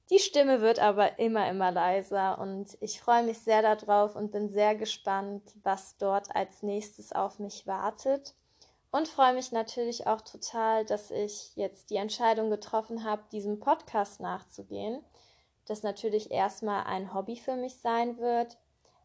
Die 0.09 0.21
Stimme 0.21 0.61
wird 0.61 0.79
aber 0.79 1.19
immer, 1.19 1.51
immer 1.51 1.73
leiser 1.73 2.39
und 2.39 2.79
ich 2.81 3.01
freue 3.01 3.25
mich 3.25 3.41
sehr 3.41 3.61
darauf 3.61 4.15
und 4.15 4.31
bin 4.31 4.49
sehr 4.49 4.77
gespannt, 4.77 5.43
was 5.65 5.97
dort 5.99 6.37
als 6.37 6.63
nächstes 6.63 7.13
auf 7.13 7.41
mich 7.41 7.67
wartet 7.67 8.37
und 8.93 9.09
freue 9.09 9.35
mich 9.35 9.51
natürlich 9.51 10.07
auch 10.07 10.21
total, 10.21 10.85
dass 10.85 11.11
ich 11.11 11.57
jetzt 11.57 11.91
die 11.91 11.97
Entscheidung 11.97 12.51
getroffen 12.51 13.03
habe, 13.03 13.25
diesem 13.33 13.59
Podcast 13.59 14.21
nachzugehen. 14.21 15.05
Das 15.65 15.83
natürlich 15.83 16.31
erstmal 16.31 16.85
ein 16.85 17.13
Hobby 17.13 17.35
für 17.35 17.57
mich 17.57 17.75
sein 17.81 18.19
wird. 18.19 18.59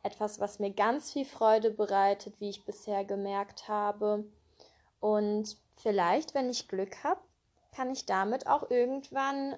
Etwas, 0.03 0.39
was 0.39 0.59
mir 0.59 0.71
ganz 0.71 1.11
viel 1.11 1.25
Freude 1.25 1.71
bereitet, 1.71 2.39
wie 2.39 2.49
ich 2.49 2.65
bisher 2.65 3.05
gemerkt 3.05 3.67
habe. 3.67 4.25
Und 4.99 5.57
vielleicht, 5.77 6.33
wenn 6.33 6.49
ich 6.49 6.67
Glück 6.67 7.03
habe, 7.03 7.19
kann 7.75 7.91
ich 7.91 8.05
damit 8.05 8.47
auch 8.47 8.69
irgendwann 8.69 9.57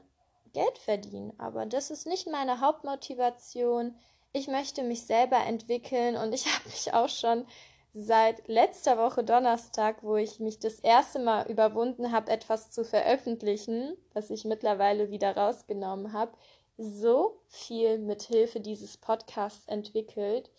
Geld 0.54 0.78
verdienen. 0.78 1.34
Aber 1.40 1.66
das 1.66 1.92
ist 1.92 2.08
nicht 2.08 2.28
meine 2.28 2.60
Hauptmotivation. 2.60 3.96
Ich 4.32 4.48
möchte 4.48 4.84
mich 4.84 5.06
selber 5.06 5.38
entwickeln 5.38 6.16
und 6.16 6.34
ich 6.34 6.46
habe 6.54 6.70
mich 6.70 6.94
auch 6.94 7.10
schon 7.10 7.46
seit 7.94 8.48
letzter 8.48 8.98
Woche 8.98 9.24
Donnerstag, 9.24 10.02
wo 10.02 10.16
ich 10.16 10.40
mich 10.40 10.60
das 10.60 10.80
erste 10.80 11.20
Mal 11.20 11.50
überwunden 11.50 12.12
habe, 12.12 12.32
etwas 12.32 12.72
zu 12.72 12.84
veröffentlichen, 12.84 13.96
was 14.14 14.32
ich 14.32 14.46
mittlerweile 14.46 15.12
wieder 15.12 15.38
rausgenommen 15.38 16.12
habe, 16.12 16.32
so 16.78 17.42
viel 17.48 18.00
mit 18.00 18.24
Hilfe 18.24 18.60
dieses 18.60 18.98
Podcasts 18.98 19.66
entwickelt, 19.68 20.50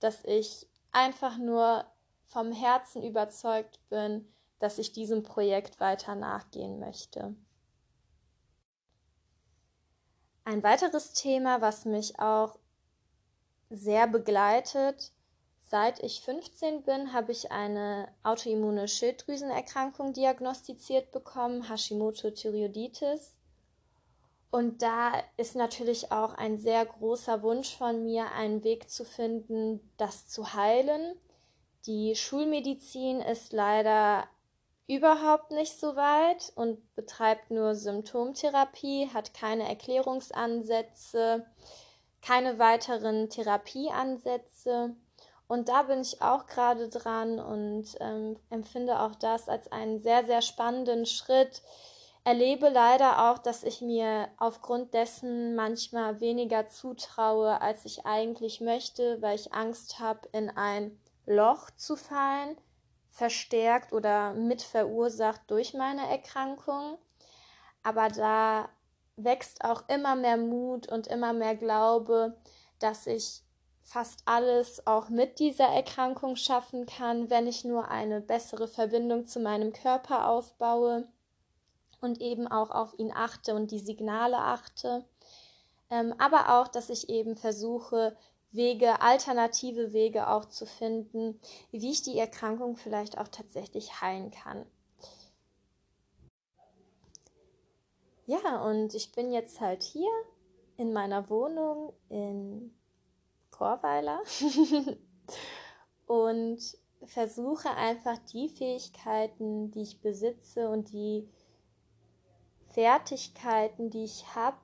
dass 0.00 0.24
ich 0.24 0.66
einfach 0.92 1.38
nur 1.38 1.84
vom 2.26 2.52
Herzen 2.52 3.02
überzeugt 3.02 3.78
bin, 3.88 4.32
dass 4.58 4.78
ich 4.78 4.92
diesem 4.92 5.22
Projekt 5.22 5.80
weiter 5.80 6.14
nachgehen 6.14 6.78
möchte. 6.78 7.34
Ein 10.44 10.62
weiteres 10.62 11.12
Thema, 11.12 11.60
was 11.60 11.84
mich 11.84 12.18
auch 12.18 12.58
sehr 13.70 14.06
begleitet, 14.06 15.12
Seit 15.70 16.02
ich 16.02 16.22
15 16.22 16.84
bin, 16.84 17.12
habe 17.12 17.30
ich 17.30 17.52
eine 17.52 18.08
autoimmune 18.22 18.88
Schilddrüsenerkrankung 18.88 20.14
diagnostiziert 20.14 21.12
bekommen, 21.12 21.68
Hashimoto-Thyreoiditis. 21.68 23.37
Und 24.50 24.82
da 24.82 25.12
ist 25.36 25.56
natürlich 25.56 26.10
auch 26.10 26.34
ein 26.34 26.56
sehr 26.56 26.86
großer 26.86 27.42
Wunsch 27.42 27.76
von 27.76 28.04
mir, 28.04 28.32
einen 28.32 28.64
Weg 28.64 28.90
zu 28.90 29.04
finden, 29.04 29.80
das 29.98 30.26
zu 30.26 30.54
heilen. 30.54 31.16
Die 31.86 32.16
Schulmedizin 32.16 33.20
ist 33.20 33.52
leider 33.52 34.26
überhaupt 34.86 35.50
nicht 35.50 35.78
so 35.78 35.96
weit 35.96 36.50
und 36.54 36.94
betreibt 36.94 37.50
nur 37.50 37.74
Symptomtherapie, 37.74 39.10
hat 39.12 39.34
keine 39.34 39.68
Erklärungsansätze, 39.68 41.44
keine 42.22 42.58
weiteren 42.58 43.28
Therapieansätze. 43.28 44.96
Und 45.46 45.68
da 45.68 45.82
bin 45.82 46.00
ich 46.00 46.22
auch 46.22 46.46
gerade 46.46 46.88
dran 46.88 47.38
und 47.38 47.86
ähm, 48.00 48.36
empfinde 48.50 49.00
auch 49.00 49.14
das 49.14 49.48
als 49.48 49.70
einen 49.70 49.98
sehr, 49.98 50.24
sehr 50.24 50.42
spannenden 50.42 51.04
Schritt. 51.06 51.62
Erlebe 52.28 52.68
leider 52.68 53.30
auch, 53.30 53.38
dass 53.38 53.62
ich 53.62 53.80
mir 53.80 54.28
aufgrund 54.36 54.92
dessen 54.92 55.54
manchmal 55.54 56.20
weniger 56.20 56.68
zutraue, 56.68 57.58
als 57.62 57.86
ich 57.86 58.04
eigentlich 58.04 58.60
möchte, 58.60 59.22
weil 59.22 59.34
ich 59.34 59.54
Angst 59.54 59.98
habe, 59.98 60.28
in 60.32 60.50
ein 60.50 61.00
Loch 61.24 61.70
zu 61.70 61.96
fallen, 61.96 62.58
verstärkt 63.08 63.94
oder 63.94 64.34
mit 64.34 64.60
verursacht 64.60 65.40
durch 65.46 65.72
meine 65.72 66.06
Erkrankung. 66.06 66.98
Aber 67.82 68.08
da 68.08 68.68
wächst 69.16 69.64
auch 69.64 69.88
immer 69.88 70.14
mehr 70.14 70.36
Mut 70.36 70.86
und 70.86 71.06
immer 71.06 71.32
mehr 71.32 71.56
Glaube, 71.56 72.36
dass 72.78 73.06
ich 73.06 73.40
fast 73.82 74.20
alles 74.26 74.86
auch 74.86 75.08
mit 75.08 75.38
dieser 75.38 75.68
Erkrankung 75.68 76.36
schaffen 76.36 76.84
kann, 76.84 77.30
wenn 77.30 77.46
ich 77.46 77.64
nur 77.64 77.88
eine 77.88 78.20
bessere 78.20 78.68
Verbindung 78.68 79.26
zu 79.26 79.40
meinem 79.40 79.72
Körper 79.72 80.28
aufbaue 80.28 81.08
und 82.00 82.20
eben 82.20 82.46
auch 82.46 82.70
auf 82.70 82.98
ihn 82.98 83.12
achte 83.12 83.54
und 83.54 83.70
die 83.70 83.80
Signale 83.80 84.38
achte. 84.38 85.04
Ähm, 85.90 86.14
aber 86.18 86.60
auch, 86.60 86.68
dass 86.68 86.90
ich 86.90 87.08
eben 87.08 87.36
versuche, 87.36 88.16
Wege, 88.50 89.00
alternative 89.02 89.92
Wege 89.92 90.28
auch 90.28 90.46
zu 90.46 90.66
finden, 90.66 91.38
wie 91.70 91.90
ich 91.90 92.02
die 92.02 92.18
Erkrankung 92.18 92.76
vielleicht 92.76 93.18
auch 93.18 93.28
tatsächlich 93.28 94.00
heilen 94.00 94.30
kann. 94.30 94.64
Ja, 98.26 98.62
und 98.64 98.94
ich 98.94 99.12
bin 99.12 99.32
jetzt 99.32 99.60
halt 99.60 99.82
hier 99.82 100.10
in 100.76 100.92
meiner 100.92 101.28
Wohnung 101.30 101.92
in 102.08 102.74
Chorweiler 103.50 104.20
und 106.06 106.60
versuche 107.04 107.70
einfach 107.70 108.18
die 108.32 108.48
Fähigkeiten, 108.48 109.70
die 109.70 109.82
ich 109.82 110.00
besitze 110.00 110.68
und 110.68 110.92
die 110.92 111.28
Fertigkeiten, 112.78 113.90
die 113.90 114.04
ich 114.04 114.36
habe, 114.36 114.56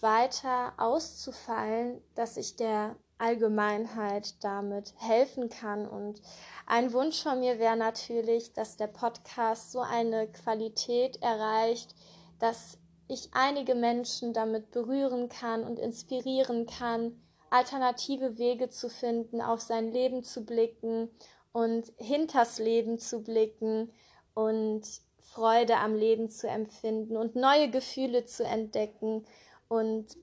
weiter 0.00 0.74
auszufallen, 0.76 2.02
dass 2.14 2.36
ich 2.36 2.56
der 2.56 2.96
Allgemeinheit 3.16 4.34
damit 4.44 4.92
helfen 4.98 5.48
kann. 5.48 5.88
Und 5.88 6.20
ein 6.66 6.92
Wunsch 6.92 7.22
von 7.22 7.40
mir 7.40 7.58
wäre 7.58 7.78
natürlich, 7.78 8.52
dass 8.52 8.76
der 8.76 8.88
Podcast 8.88 9.72
so 9.72 9.80
eine 9.80 10.30
Qualität 10.30 11.22
erreicht, 11.22 11.94
dass 12.38 12.76
ich 13.08 13.30
einige 13.32 13.74
Menschen 13.74 14.34
damit 14.34 14.70
berühren 14.70 15.30
kann 15.30 15.64
und 15.64 15.78
inspirieren 15.78 16.66
kann, 16.66 17.18
alternative 17.48 18.36
Wege 18.36 18.68
zu 18.68 18.90
finden, 18.90 19.40
auf 19.40 19.62
sein 19.62 19.90
Leben 19.90 20.22
zu 20.22 20.44
blicken 20.44 21.08
und 21.52 21.90
hinters 21.96 22.58
Leben 22.58 22.98
zu 22.98 23.22
blicken 23.22 23.90
und 24.34 25.05
Freude 25.36 25.76
am 25.76 25.94
Leben 25.94 26.30
zu 26.30 26.48
empfinden 26.48 27.14
und 27.18 27.36
neue 27.36 27.70
Gefühle 27.70 28.24
zu 28.24 28.42
entdecken 28.42 29.26
und 29.68 30.16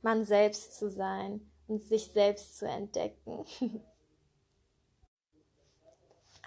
man 0.00 0.24
selbst 0.24 0.78
zu 0.78 0.88
sein 0.88 1.46
und 1.68 1.86
sich 1.86 2.12
selbst 2.12 2.56
zu 2.56 2.66
entdecken. 2.66 3.44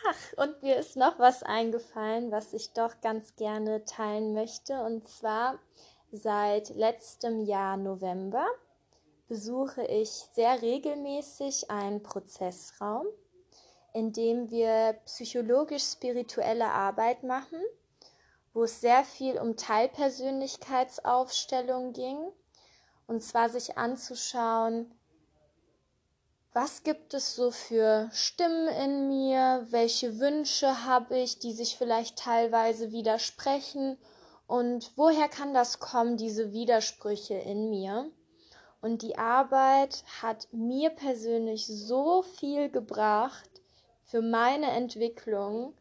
Ach, 0.08 0.34
und 0.38 0.64
mir 0.64 0.78
ist 0.78 0.98
noch 0.98 1.20
was 1.20 1.44
eingefallen, 1.44 2.32
was 2.32 2.54
ich 2.54 2.74
doch 2.74 3.02
ganz 3.02 3.36
gerne 3.36 3.86
teilen 3.86 4.34
möchte. 4.34 4.82
Und 4.82 5.08
zwar 5.08 5.60
seit 6.12 6.70
letztem 6.70 7.42
Jahr 7.42 7.78
November 7.78 8.48
besuche 9.28 9.86
ich 9.86 10.10
sehr 10.10 10.64
regelmäßig 10.64 11.70
einen 11.70 12.02
Prozessraum, 12.02 13.06
in 13.94 14.12
dem 14.12 14.50
wir 14.50 14.94
psychologisch-spirituelle 15.06 16.66
Arbeit 16.66 17.22
machen, 17.22 17.60
wo 18.58 18.64
es 18.64 18.82
sehr 18.82 19.04
viel 19.04 19.38
um 19.38 19.56
Teilpersönlichkeitsaufstellung 19.56 21.94
ging. 21.94 22.18
Und 23.06 23.22
zwar 23.22 23.50
sich 23.50 23.78
anzuschauen, 23.78 24.92
was 26.54 26.82
gibt 26.82 27.14
es 27.14 27.36
so 27.36 27.52
für 27.52 28.10
Stimmen 28.12 28.68
in 28.68 29.10
mir, 29.10 29.68
welche 29.70 30.20
Wünsche 30.20 30.86
habe 30.86 31.20
ich, 31.20 31.38
die 31.38 31.54
sich 31.54 31.78
vielleicht 31.78 32.18
teilweise 32.18 32.92
widersprechen 32.92 34.00
und 34.48 34.90
woher 34.96 35.30
kann 35.30 35.54
das 35.54 35.78
kommen, 35.78 36.18
diese 36.18 36.52
Widersprüche 36.52 37.36
in 37.36 37.70
mir. 37.70 38.10
Und 38.82 39.04
die 39.04 39.20
Arbeit 39.20 40.04
hat 40.20 40.48
mir 40.52 40.90
persönlich 40.90 41.68
so 41.68 42.24
viel 42.24 42.72
gebracht 42.72 43.62
für 44.04 44.24
meine 44.24 44.72
Entwicklung 44.72 45.76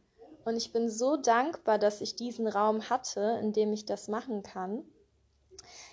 und 0.47 0.57
ich 0.57 0.73
bin 0.73 0.89
so 0.89 1.17
dankbar, 1.17 1.77
dass 1.79 2.01
ich 2.01 2.15
diesen 2.15 2.47
Raum 2.47 2.89
hatte, 2.89 3.39
in 3.43 3.53
dem 3.53 3.73
ich 3.73 3.85
das 3.85 4.07
machen 4.07 4.45
kann. 4.45 4.85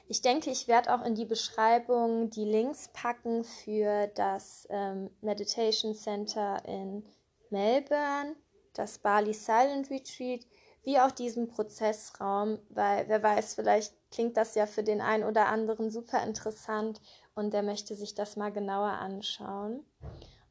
Ich 0.07 0.21
denke, 0.21 0.51
ich 0.51 0.67
werde 0.67 0.93
auch 0.93 1.03
in 1.03 1.15
die 1.15 1.25
Beschreibung 1.25 2.29
die 2.29 2.45
Links 2.45 2.89
packen 2.93 3.43
für 3.43 4.07
das 4.07 4.67
ähm, 4.69 5.09
Meditation 5.21 5.95
Center 5.95 6.63
in 6.65 7.03
Melbourne, 7.49 8.35
das 8.73 8.99
Bali 8.99 9.33
Silent 9.33 9.89
Retreat, 9.89 10.45
wie 10.83 10.99
auch 10.99 11.11
diesen 11.11 11.47
Prozessraum, 11.47 12.59
weil 12.69 13.07
wer 13.07 13.23
weiß, 13.23 13.55
vielleicht 13.55 13.95
klingt 14.11 14.37
das 14.37 14.53
ja 14.53 14.67
für 14.67 14.83
den 14.83 15.01
einen 15.01 15.23
oder 15.23 15.47
anderen 15.47 15.89
super 15.89 16.21
interessant 16.21 17.01
und 17.33 17.53
der 17.53 17.63
möchte 17.63 17.95
sich 17.95 18.13
das 18.13 18.35
mal 18.35 18.51
genauer 18.51 18.91
anschauen. 18.91 19.83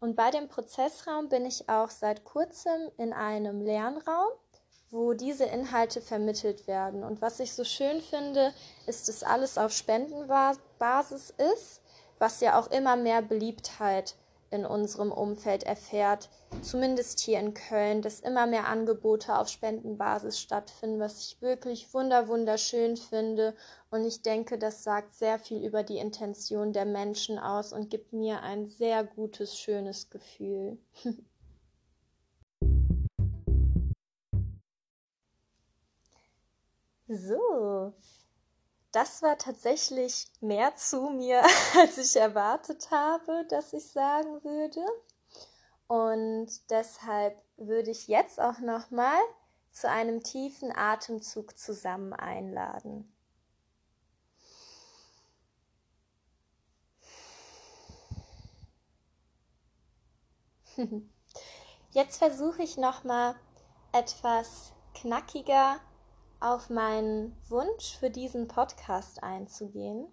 Und 0.02 0.16
bei 0.16 0.30
dem 0.30 0.48
Prozessraum 0.48 1.30
bin 1.30 1.46
ich 1.46 1.70
auch 1.70 1.88
seit 1.88 2.24
kurzem 2.24 2.90
in 2.98 3.14
einem 3.14 3.62
Lernraum 3.62 4.32
wo 4.92 5.14
diese 5.14 5.46
Inhalte 5.46 6.02
vermittelt 6.02 6.66
werden. 6.66 7.02
Und 7.02 7.22
was 7.22 7.40
ich 7.40 7.54
so 7.54 7.64
schön 7.64 8.00
finde, 8.02 8.52
ist, 8.86 9.08
dass 9.08 9.22
alles 9.22 9.56
auf 9.56 9.72
Spendenbasis 9.72 11.30
ist, 11.54 11.80
was 12.18 12.40
ja 12.40 12.60
auch 12.60 12.70
immer 12.70 12.96
mehr 12.96 13.22
Beliebtheit 13.22 14.14
in 14.52 14.64
unserem 14.64 15.10
Umfeld 15.10 15.64
erfährt, 15.64 16.28
zumindest 16.60 17.20
hier 17.20 17.38
in 17.38 17.54
Köln, 17.54 18.02
dass 18.02 18.20
immer 18.20 18.46
mehr 18.46 18.68
Angebote 18.68 19.36
auf 19.36 19.48
Spendenbasis 19.48 20.38
stattfinden, 20.38 21.00
was 21.00 21.20
ich 21.20 21.42
wirklich 21.42 21.92
wunder 21.94 22.28
wunderschön 22.28 22.96
finde 22.96 23.54
und 23.90 24.04
ich 24.04 24.22
denke, 24.22 24.58
das 24.58 24.84
sagt 24.84 25.14
sehr 25.14 25.38
viel 25.38 25.64
über 25.64 25.82
die 25.82 25.98
Intention 25.98 26.72
der 26.72 26.86
Menschen 26.86 27.38
aus 27.38 27.72
und 27.72 27.90
gibt 27.90 28.12
mir 28.12 28.42
ein 28.42 28.68
sehr 28.68 29.04
gutes, 29.04 29.58
schönes 29.58 30.10
Gefühl. 30.10 30.78
So, 37.08 37.92
das 38.92 39.22
war 39.22 39.38
tatsächlich 39.38 40.26
mehr 40.40 40.76
zu 40.76 41.10
mir, 41.10 41.42
als 41.78 41.98
ich 41.98 42.16
erwartet 42.16 42.90
habe, 42.90 43.46
dass 43.48 43.72
ich 43.72 43.86
sagen 43.90 44.44
würde. 44.44 44.84
Und 45.88 46.70
deshalb 46.70 47.36
würde 47.56 47.90
ich 47.90 48.08
jetzt 48.08 48.40
auch 48.40 48.58
noch 48.60 48.90
mal 48.90 49.20
zu 49.72 49.88
einem 49.88 50.22
tiefen 50.22 50.70
Atemzug 50.74 51.58
zusammen 51.58 52.12
einladen. 52.12 53.12
Jetzt 61.90 62.18
versuche 62.18 62.62
ich 62.62 62.76
noch 62.76 63.04
mal 63.04 63.34
etwas 63.92 64.72
knackiger 64.94 65.80
auf 66.42 66.70
meinen 66.70 67.36
Wunsch 67.48 67.96
für 67.98 68.10
diesen 68.10 68.48
Podcast 68.48 69.22
einzugehen. 69.22 70.08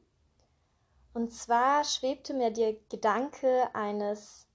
Und 1.13 1.33
zwar 1.33 1.83
schwebte 1.83 2.35
mir 2.35 2.51
der 2.51 2.73
Gedanke 2.89 3.73
eines 3.73 4.47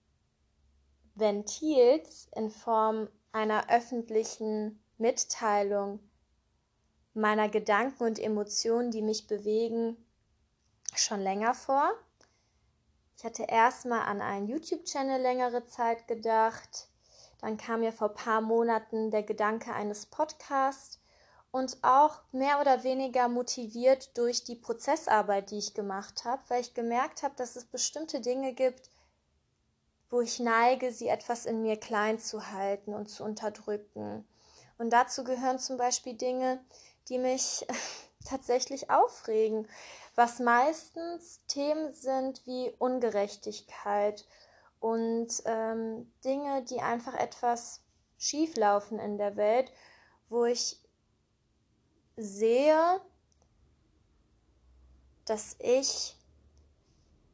Ventils 1.17 2.29
in 2.37 2.51
Form 2.51 3.09
einer 3.33 3.69
öffentlichen 3.71 4.85
Mitteilung 4.99 5.99
meiner 7.13 7.49
Gedanken 7.49 8.05
und 8.05 8.19
Emotionen, 8.21 8.93
die 8.93 9.03
mich 9.03 9.27
bewegen, 9.27 9.97
schon 10.95 11.21
länger 11.21 11.55
vor. 11.55 11.93
Ich 13.17 13.25
hatte 13.25 13.45
erstmal 13.45 14.07
an 14.07 14.21
einen 14.21 14.47
YouTube-Channel 14.47 15.21
längere 15.21 15.65
Zeit 15.65 16.07
gedacht. 16.07 16.89
Dann 17.41 17.57
kam 17.57 17.81
mir 17.81 17.93
vor 17.93 18.11
ein 18.11 18.15
paar 18.15 18.41
Monaten 18.41 19.11
der 19.11 19.25
Gedanke 19.25 19.73
eines 19.73 20.07
Podcasts 20.07 21.01
und 21.55 21.79
auch 21.83 22.19
mehr 22.33 22.61
oder 22.61 22.83
weniger 22.83 23.29
motiviert 23.29 24.19
durch 24.19 24.43
die 24.43 24.57
Prozessarbeit, 24.57 25.53
die 25.53 25.59
ich 25.59 25.73
gemacht 25.73 26.25
habe, 26.25 26.43
weil 26.49 26.61
ich 26.61 26.75
gemerkt 26.75 27.23
habe, 27.23 27.37
dass 27.37 27.55
es 27.55 27.65
bestimmte 27.65 28.21
Dinge 28.21 28.55
gibt, 28.55 28.91
wo 30.11 30.21
ich 30.21 30.41
neige, 30.41 30.91
sie 30.91 31.07
etwas 31.07 31.47
in 31.47 31.63
mir 31.63 31.77
klein 31.77 32.19
zu 32.19 32.51
halten 32.51 32.93
und 32.93 33.09
zu 33.09 33.23
unterdrücken. 33.23 34.27
Und 34.79 34.91
dazu 34.91 35.23
gehören 35.23 35.61
zum 35.61 35.77
Beispiel 35.77 36.15
Dinge, 36.15 36.59
die 37.09 37.19
mich 37.19 37.65
tatsächlich 38.29 38.91
aufregen, 38.91 39.69
was 40.17 40.41
meistens 40.41 41.41
Themen 41.47 41.93
sind 41.93 42.45
wie 42.47 42.75
Ungerechtigkeit 42.81 44.27
und 44.81 45.29
ähm, 45.45 46.13
Dinge, 46.25 46.65
die 46.65 46.81
einfach 46.81 47.15
etwas 47.15 47.81
schief 48.19 48.57
laufen 48.57 48.99
in 48.99 49.19
der 49.19 49.37
Welt, 49.37 49.71
wo 50.29 50.47
ich 50.47 50.84
sehe, 52.17 53.01
dass 55.25 55.57
ich 55.59 56.17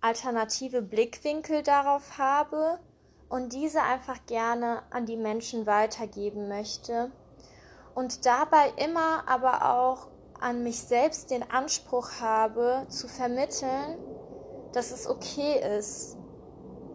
alternative 0.00 0.80
Blickwinkel 0.80 1.62
darauf 1.62 2.18
habe 2.18 2.78
und 3.28 3.52
diese 3.52 3.82
einfach 3.82 4.24
gerne 4.26 4.82
an 4.90 5.06
die 5.06 5.16
Menschen 5.16 5.66
weitergeben 5.66 6.48
möchte 6.48 7.10
und 7.94 8.24
dabei 8.24 8.72
immer 8.76 9.28
aber 9.28 9.70
auch 9.70 10.08
an 10.40 10.62
mich 10.62 10.80
selbst 10.80 11.30
den 11.30 11.48
Anspruch 11.50 12.20
habe 12.20 12.86
zu 12.88 13.08
vermitteln, 13.08 13.98
dass 14.72 14.90
es 14.90 15.06
okay 15.06 15.60
ist, 15.78 16.16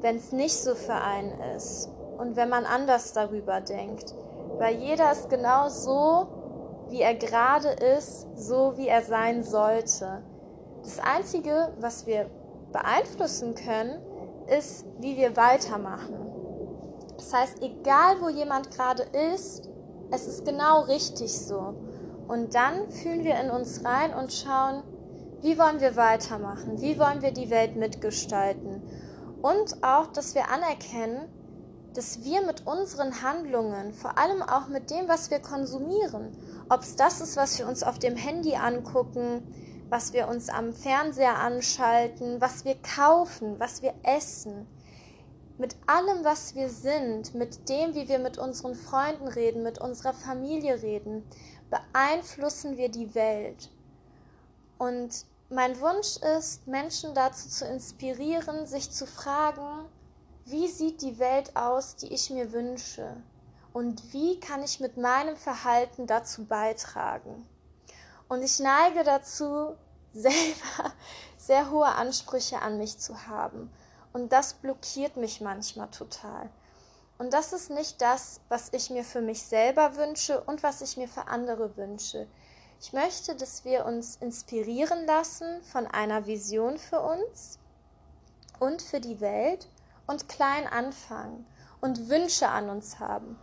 wenn 0.02 0.18
es 0.18 0.32
nicht 0.32 0.56
so 0.56 0.74
für 0.74 0.96
einen 0.96 1.40
ist 1.56 1.90
und 2.18 2.36
wenn 2.36 2.50
man 2.50 2.66
anders 2.66 3.14
darüber 3.14 3.62
denkt, 3.62 4.16
weil 4.58 4.76
jeder 4.76 5.12
ist 5.12 5.30
genau 5.30 5.70
so, 5.70 6.35
wie 6.90 7.02
er 7.02 7.16
gerade 7.16 7.70
ist, 7.70 8.28
so 8.36 8.78
wie 8.78 8.88
er 8.88 9.02
sein 9.02 9.44
sollte. 9.44 10.24
Das 10.84 11.00
Einzige, 11.00 11.74
was 11.80 12.06
wir 12.06 12.30
beeinflussen 12.72 13.56
können, 13.56 14.02
ist, 14.48 14.86
wie 15.00 15.18
wir 15.18 15.36
weitermachen. 15.36 16.16
Das 17.18 17.34
heißt, 17.34 17.62
egal 17.62 18.22
wo 18.22 18.30
jemand 18.30 18.72
gerade 18.72 19.04
ist, 19.34 19.70
es 20.12 20.28
ist 20.28 20.46
genau 20.46 20.82
richtig 20.82 21.38
so. 21.38 21.74
Und 22.28 22.56
dann 22.56 22.90
fühlen 22.92 23.24
wir 23.24 23.40
in 23.40 23.50
uns 23.50 23.84
rein 23.86 24.14
und 24.14 24.34
schauen, 24.34 24.84
wie 25.42 25.58
wollen 25.58 25.80
wir 25.80 25.96
weitermachen? 25.96 26.82
Wie 26.82 27.00
wollen 27.00 27.22
wir 27.22 27.32
die 27.32 27.50
Welt 27.50 27.76
mitgestalten? 27.76 28.82
Und 29.42 29.84
auch, 29.84 30.08
dass 30.08 30.34
wir 30.34 30.50
anerkennen, 30.50 31.28
dass 31.96 32.24
wir 32.24 32.46
mit 32.46 32.68
unseren 32.68 33.22
Handlungen, 33.22 33.94
vor 33.94 34.18
allem 34.18 34.42
auch 34.44 34.68
mit 34.68 34.92
dem, 34.92 35.08
was 35.08 35.32
wir 35.32 35.40
konsumieren, 35.40 36.38
ob 36.70 36.82
es 36.82 36.96
das 36.96 37.22
ist, 37.22 37.38
was 37.38 37.58
wir 37.58 37.68
uns 37.68 37.84
auf 37.84 38.00
dem 38.00 38.16
Handy 38.16 38.56
angucken, 38.56 39.42
was 39.90 40.14
wir 40.14 40.28
uns 40.28 40.50
am 40.50 40.74
Fernseher 40.74 41.38
anschalten, 41.38 42.42
was 42.42 42.66
wir 42.66 42.76
kaufen, 42.76 43.60
was 43.60 43.82
wir 43.82 43.94
essen, 44.04 44.68
mit 45.58 45.76
allem, 45.88 46.26
was 46.26 46.54
wir 46.56 46.70
sind, 46.70 47.34
mit 47.34 47.70
dem, 47.70 47.96
wie 47.96 48.10
wir 48.10 48.20
mit 48.20 48.38
unseren 48.38 48.76
Freunden 48.76 49.28
reden, 49.28 49.64
mit 49.64 49.80
unserer 49.80 50.14
Familie 50.14 50.82
reden, 50.82 51.24
beeinflussen 51.70 52.78
wir 52.78 52.90
die 52.90 53.16
Welt. 53.16 53.70
Und 54.78 55.26
mein 55.50 55.80
Wunsch 55.80 56.18
ist, 56.38 56.68
Menschen 56.68 57.14
dazu 57.14 57.48
zu 57.48 57.66
inspirieren, 57.66 58.66
sich 58.66 58.92
zu 58.92 59.08
fragen, 59.08 59.86
wie 60.46 60.68
sieht 60.68 61.02
die 61.02 61.18
Welt 61.18 61.56
aus, 61.56 61.96
die 61.96 62.14
ich 62.14 62.30
mir 62.30 62.52
wünsche? 62.52 63.18
Und 63.74 64.14
wie 64.14 64.40
kann 64.40 64.64
ich 64.64 64.80
mit 64.80 64.96
meinem 64.96 65.36
Verhalten 65.36 66.06
dazu 66.06 66.46
beitragen? 66.46 67.48
Und 68.28 68.44
ich 68.44 68.60
neige 68.60 69.04
dazu, 69.04 69.76
selber 70.14 70.94
sehr 71.38 71.72
hohe 71.72 71.88
Ansprüche 71.88 72.62
an 72.62 72.78
mich 72.78 73.00
zu 73.00 73.28
haben 73.28 73.70
Und 74.14 74.32
das 74.32 74.54
blockiert 74.54 75.18
mich 75.18 75.42
manchmal 75.42 75.90
total. 75.90 76.50
Und 77.18 77.34
das 77.34 77.52
ist 77.52 77.70
nicht 77.70 78.02
das, 78.02 78.40
was 78.48 78.72
ich 78.72 78.90
mir 78.90 79.04
für 79.04 79.22
mich 79.22 79.42
selber 79.42 79.96
wünsche 79.96 80.42
und 80.42 80.64
was 80.64 80.82
ich 80.82 80.96
mir 80.96 81.08
für 81.08 81.28
andere 81.28 81.76
wünsche. 81.76 82.28
Ich 82.80 82.94
möchte, 82.94 83.36
dass 83.36 83.66
wir 83.66 83.86
uns 83.86 84.18
inspirieren 84.18 85.06
lassen 85.06 85.62
von 85.64 85.88
einer 85.88 86.28
Vision 86.28 86.78
für 86.78 87.00
uns 87.00 87.58
und 88.60 88.82
für 88.82 89.00
die 89.00 89.20
Welt 89.22 89.68
und 90.08 90.30
klein 90.30 90.68
anfangen 90.68 91.46
und 91.82 92.10
Wünsche 92.10 92.50
an 92.50 92.70
uns 92.70 93.00
haben. 93.00 93.40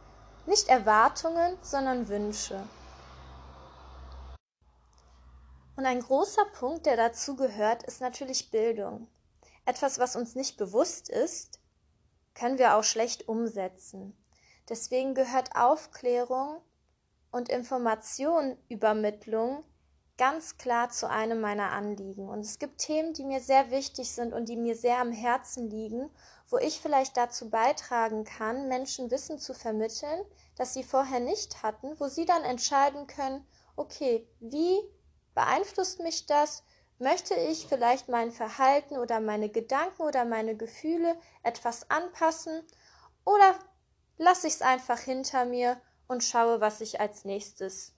Nicht 0.46 0.68
Erwartungen, 0.68 1.56
sondern 1.62 2.08
Wünsche. 2.08 2.62
Und 5.76 5.86
ein 5.86 6.00
großer 6.00 6.44
Punkt, 6.58 6.86
der 6.86 6.96
dazu 6.96 7.36
gehört, 7.36 7.84
ist 7.84 8.00
natürlich 8.00 8.50
Bildung. 8.50 9.06
Etwas, 9.64 9.98
was 9.98 10.16
uns 10.16 10.34
nicht 10.34 10.56
bewusst 10.56 11.08
ist, 11.08 11.60
können 12.34 12.58
wir 12.58 12.76
auch 12.76 12.84
schlecht 12.84 13.28
umsetzen. 13.28 14.16
Deswegen 14.68 15.14
gehört 15.14 15.56
Aufklärung 15.56 16.60
und 17.30 17.48
Informationübermittlung 17.48 19.64
ganz 20.18 20.58
klar 20.58 20.90
zu 20.90 21.08
einem 21.08 21.40
meiner 21.40 21.72
Anliegen. 21.72 22.28
Und 22.28 22.40
es 22.40 22.58
gibt 22.58 22.78
Themen, 22.78 23.12
die 23.12 23.24
mir 23.24 23.40
sehr 23.40 23.70
wichtig 23.70 24.12
sind 24.12 24.32
und 24.32 24.48
die 24.48 24.56
mir 24.56 24.76
sehr 24.76 24.98
am 24.98 25.10
Herzen 25.10 25.68
liegen, 25.68 26.10
wo 26.52 26.58
ich 26.58 26.80
vielleicht 26.80 27.16
dazu 27.16 27.48
beitragen 27.48 28.24
kann, 28.24 28.68
Menschen 28.68 29.10
Wissen 29.10 29.38
zu 29.38 29.54
vermitteln, 29.54 30.20
das 30.54 30.74
sie 30.74 30.84
vorher 30.84 31.18
nicht 31.18 31.62
hatten, 31.62 31.98
wo 31.98 32.08
sie 32.08 32.26
dann 32.26 32.44
entscheiden 32.44 33.06
können, 33.06 33.46
okay, 33.74 34.28
wie 34.38 34.78
beeinflusst 35.34 36.00
mich 36.00 36.26
das? 36.26 36.62
Möchte 36.98 37.34
ich 37.34 37.66
vielleicht 37.66 38.08
mein 38.08 38.30
Verhalten 38.30 38.98
oder 38.98 39.18
meine 39.18 39.48
Gedanken 39.48 40.02
oder 40.02 40.26
meine 40.26 40.54
Gefühle 40.54 41.16
etwas 41.42 41.90
anpassen 41.90 42.62
oder 43.24 43.58
lasse 44.18 44.46
ich 44.46 44.54
es 44.54 44.62
einfach 44.62 45.00
hinter 45.00 45.46
mir 45.46 45.80
und 46.06 46.22
schaue, 46.22 46.60
was 46.60 46.82
ich 46.82 47.00
als 47.00 47.24
nächstes 47.24 47.94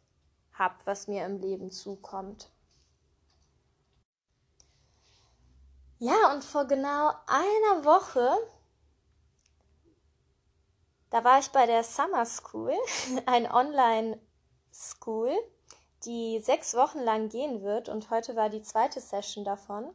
habe, 0.52 0.76
was 0.84 1.08
mir 1.08 1.26
im 1.26 1.40
Leben 1.40 1.72
zukommt. 1.72 2.53
Ja, 6.04 6.34
und 6.34 6.44
vor 6.44 6.66
genau 6.66 7.14
einer 7.26 7.82
Woche, 7.86 8.28
da 11.08 11.24
war 11.24 11.38
ich 11.38 11.48
bei 11.48 11.64
der 11.64 11.82
Summer 11.82 12.26
School, 12.26 12.74
ein 13.24 13.50
Online-School 13.50 15.32
die 16.04 16.40
sechs 16.40 16.74
Wochen 16.74 16.98
lang 16.98 17.30
gehen 17.30 17.62
wird. 17.62 17.88
Und 17.88 18.10
heute 18.10 18.36
war 18.36 18.50
die 18.50 18.60
zweite 18.60 19.00
Session 19.00 19.46
davon, 19.46 19.94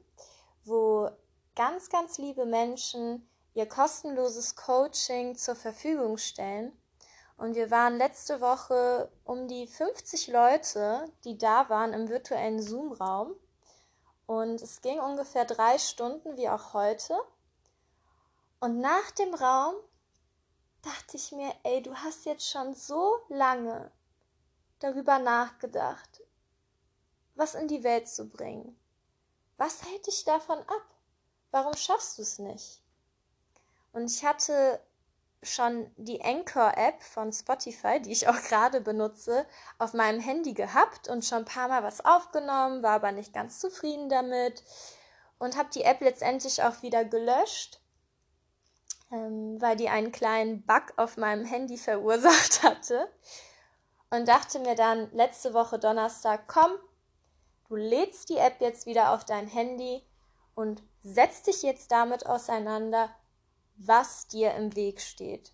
wo 0.66 1.12
ganz, 1.56 1.92
ganz 1.92 2.18
liebe 2.18 2.48
Menschen 2.48 3.30
ihr 3.54 3.68
kostenloses 3.68 4.56
Coaching 4.56 5.36
zur 5.36 5.56
Verfügung 5.56 6.18
stellen. 6.18 6.76
Und 7.38 7.54
wir 7.54 7.70
waren 7.70 8.00
letzte 8.00 8.42
Woche 8.42 9.12
um 9.26 9.48
die 9.48 9.68
50 9.68 10.30
Leute, 10.30 11.06
die 11.24 11.38
da 11.38 11.70
waren 11.70 11.94
im 11.94 12.10
virtuellen 12.10 12.60
Zoom-Raum. 12.60 13.36
Und 14.30 14.62
es 14.62 14.82
ging 14.82 15.00
ungefähr 15.00 15.44
drei 15.44 15.80
Stunden, 15.80 16.38
wie 16.38 16.48
auch 16.50 16.76
heute. 16.76 17.20
Und 18.60 18.80
nach 18.80 19.10
dem 19.10 19.34
Raum 19.34 19.74
dachte 20.84 21.18
ich 21.18 21.32
mir, 21.32 21.52
ey, 21.64 21.82
du 21.82 21.96
hast 21.96 22.26
jetzt 22.26 22.48
schon 22.48 22.76
so 22.76 23.18
lange 23.30 23.92
darüber 24.78 25.18
nachgedacht, 25.18 26.22
was 27.34 27.56
in 27.56 27.68
die 27.68 27.84
Welt 27.84 28.08
zu 28.08 28.30
bringen. 28.30 28.80
Was 29.58 29.84
hält 29.84 30.06
dich 30.06 30.26
davon 30.26 30.60
ab? 30.60 30.96
Warum 31.50 31.76
schaffst 31.76 32.20
du 32.20 32.22
es 32.22 32.38
nicht? 32.38 32.84
Und 33.94 34.12
ich 34.12 34.24
hatte 34.24 34.80
schon 35.42 35.90
die 35.96 36.22
Anchor-App 36.24 37.02
von 37.02 37.32
Spotify, 37.32 38.02
die 38.02 38.12
ich 38.12 38.28
auch 38.28 38.42
gerade 38.50 38.82
benutze, 38.82 39.46
auf 39.78 39.94
meinem 39.94 40.20
Handy 40.20 40.54
gehabt 40.54 41.08
und 41.08 41.26
schon 41.26 41.40
ein 41.40 41.46
paar 41.46 41.68
Mal 41.68 41.84
was 41.84 42.04
aufgenommen, 42.04 42.84
war 42.84 42.94
aber 42.94 43.12
nicht 43.12 43.34
ganz 43.34 43.60
zufrieden 43.60 44.10
damit 44.10 44.64
und 45.38 45.58
habe 45.58 45.70
die 45.74 45.84
App 45.84 46.02
letztendlich 46.02 46.62
auch 46.64 46.82
wieder 46.82 47.06
gelöscht, 47.06 47.80
ähm, 49.12 49.62
weil 49.62 49.76
die 49.76 49.90
einen 49.90 50.12
kleinen 50.12 50.66
Bug 50.66 50.94
auf 50.98 51.18
meinem 51.18 51.46
Handy 51.46 51.78
verursacht 51.78 52.64
hatte 52.64 53.10
und 54.10 54.28
dachte 54.28 54.60
mir 54.60 54.76
dann 54.76 55.12
letzte 55.14 55.54
Woche 55.54 55.80
Donnerstag, 55.80 56.48
komm, 56.48 56.72
du 57.70 57.76
lädst 57.76 58.30
die 58.30 58.38
App 58.38 58.60
jetzt 58.60 58.86
wieder 58.86 59.14
auf 59.14 59.24
dein 59.24 59.48
Handy 59.48 60.04
und 60.56 60.84
setzt 61.02 61.48
dich 61.48 61.62
jetzt 61.62 61.92
damit 61.92 62.26
auseinander, 62.26 63.10
was 63.80 64.28
dir 64.28 64.54
im 64.56 64.76
Weg 64.76 65.02
steht. 65.02 65.54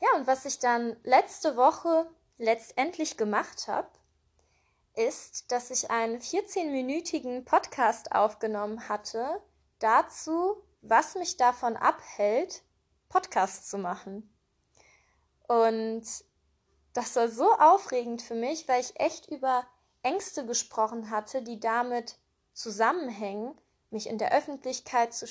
Ja, 0.00 0.08
und 0.16 0.26
was 0.26 0.46
ich 0.46 0.58
dann 0.58 0.96
letzte 1.04 1.56
Woche 1.56 2.10
letztendlich 2.38 3.18
gemacht 3.18 3.68
habe, 3.68 3.90
ist, 4.94 5.52
dass 5.52 5.70
ich 5.70 5.90
einen 5.90 6.20
14-minütigen 6.20 7.44
Podcast 7.44 8.12
aufgenommen 8.12 8.88
hatte 8.88 9.42
dazu, 9.78 10.62
was 10.82 11.14
mich 11.14 11.36
davon 11.36 11.76
abhält, 11.76 12.62
Podcasts 13.08 13.68
zu 13.68 13.78
machen. 13.78 14.34
Und 15.46 16.04
das 16.94 17.16
war 17.16 17.28
so 17.28 17.52
aufregend 17.52 18.22
für 18.22 18.34
mich, 18.34 18.68
weil 18.68 18.80
ich 18.80 18.98
echt 18.98 19.28
über 19.30 19.66
Ängste 20.02 20.46
gesprochen 20.46 21.10
hatte, 21.10 21.42
die 21.42 21.60
damit 21.60 22.18
zusammenhängen, 22.52 23.58
mich 23.90 24.08
in 24.08 24.18
der 24.18 24.32
Öffentlichkeit 24.32 25.12
zu, 25.12 25.26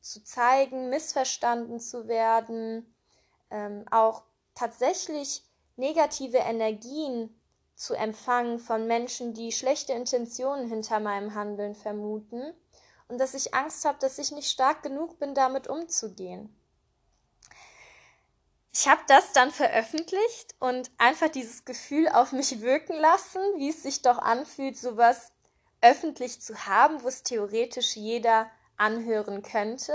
zu 0.00 0.24
zeigen, 0.24 0.88
missverstanden 0.88 1.80
zu 1.80 2.08
werden, 2.08 2.94
ähm, 3.50 3.84
auch 3.90 4.22
tatsächlich 4.54 5.44
negative 5.76 6.38
Energien 6.38 7.34
zu 7.74 7.94
empfangen 7.94 8.58
von 8.58 8.86
Menschen, 8.86 9.34
die 9.34 9.52
schlechte 9.52 9.92
Intentionen 9.92 10.68
hinter 10.68 10.98
meinem 10.98 11.34
Handeln 11.34 11.74
vermuten 11.74 12.52
und 13.06 13.18
dass 13.18 13.34
ich 13.34 13.54
Angst 13.54 13.84
habe, 13.84 13.98
dass 14.00 14.18
ich 14.18 14.32
nicht 14.32 14.50
stark 14.50 14.82
genug 14.82 15.18
bin, 15.18 15.34
damit 15.34 15.68
umzugehen. 15.68 16.54
Ich 18.72 18.86
habe 18.86 19.00
das 19.08 19.32
dann 19.32 19.50
veröffentlicht 19.50 20.54
und 20.60 20.90
einfach 20.98 21.28
dieses 21.28 21.64
Gefühl 21.64 22.08
auf 22.08 22.32
mich 22.32 22.60
wirken 22.60 22.94
lassen, 22.94 23.40
wie 23.56 23.70
es 23.70 23.82
sich 23.82 24.02
doch 24.02 24.18
anfühlt, 24.18 24.76
sowas 24.76 25.32
öffentlich 25.80 26.40
zu 26.40 26.66
haben, 26.66 27.02
wo 27.02 27.08
es 27.08 27.22
theoretisch 27.22 27.96
jeder 27.96 28.50
anhören 28.76 29.42
könnte. 29.42 29.92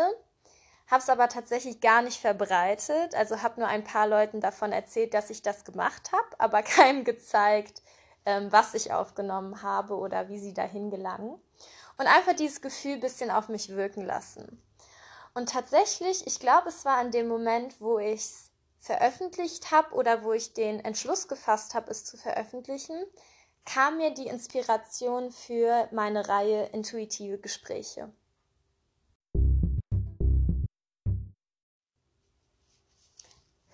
Habe 0.88 1.02
es 1.02 1.10
aber 1.10 1.30
tatsächlich 1.30 1.80
gar 1.82 2.02
nicht 2.02 2.20
verbreitet, 2.20 3.16
also 3.16 3.42
habe 3.42 3.62
nur 3.62 3.70
ein 3.70 3.84
paar 3.84 4.08
Leuten 4.08 4.42
davon 4.42 4.72
erzählt, 4.72 5.14
dass 5.14 5.30
ich 5.30 5.42
das 5.42 5.66
gemacht 5.66 6.12
habe, 6.12 6.28
aber 6.40 6.62
keinem 6.64 7.04
gezeigt, 7.04 7.82
ähm, 8.26 8.52
was 8.52 8.74
ich 8.74 8.94
aufgenommen 8.94 9.62
habe 9.62 9.96
oder 9.96 10.30
wie 10.30 10.40
sie 10.40 10.54
dahin 10.54 10.90
gelangen. 10.90 11.40
Und 11.98 12.08
einfach 12.08 12.34
dieses 12.34 12.62
Gefühl 12.62 12.94
ein 12.94 13.00
bisschen 13.00 13.32
auf 13.32 13.50
mich 13.50 13.70
wirken 13.70 14.06
lassen. 14.06 14.62
Und 15.34 15.50
tatsächlich, 15.50 16.28
ich 16.28 16.40
glaube, 16.40 16.70
es 16.70 16.86
war 16.86 17.02
in 17.02 17.12
dem 17.12 17.28
Moment, 17.28 17.80
wo 17.80 18.00
ich 18.00 18.22
es 18.22 18.52
veröffentlicht 18.80 19.72
habe 19.72 19.96
oder 19.96 20.24
wo 20.24 20.34
ich 20.34 20.54
den 20.54 20.84
Entschluss 20.84 21.28
gefasst 21.28 21.74
habe, 21.74 21.90
es 21.90 22.04
zu 22.04 22.18
veröffentlichen, 22.18 23.02
kam 23.66 23.98
mir 23.98 24.14
die 24.14 24.28
Inspiration 24.28 25.32
für 25.32 25.88
meine 25.92 26.28
Reihe 26.28 26.66
Intuitive 26.68 27.38
Gespräche. 27.38 28.12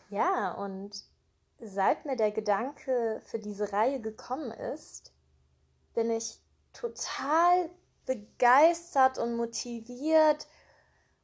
Ja, 0.09 0.53
und 0.53 1.03
seit 1.59 2.05
mir 2.05 2.15
der 2.15 2.31
Gedanke 2.31 3.21
für 3.25 3.39
diese 3.39 3.71
Reihe 3.71 4.01
gekommen 4.01 4.51
ist, 4.51 5.13
bin 5.93 6.09
ich 6.09 6.41
total 6.73 7.69
begeistert 8.05 9.19
und 9.19 9.35
motiviert 9.35 10.47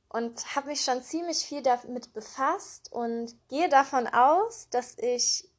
und 0.10 0.56
habe 0.56 0.68
mich 0.68 0.82
schon 0.82 1.02
ziemlich 1.02 1.40
viel 1.40 1.64
damit 1.64 2.14
befasst 2.14 2.92
und 2.92 3.36
gehe 3.48 3.70
davon 3.70 4.08
aus, 4.08 4.70
dass 4.70 4.98
ich 5.00 5.50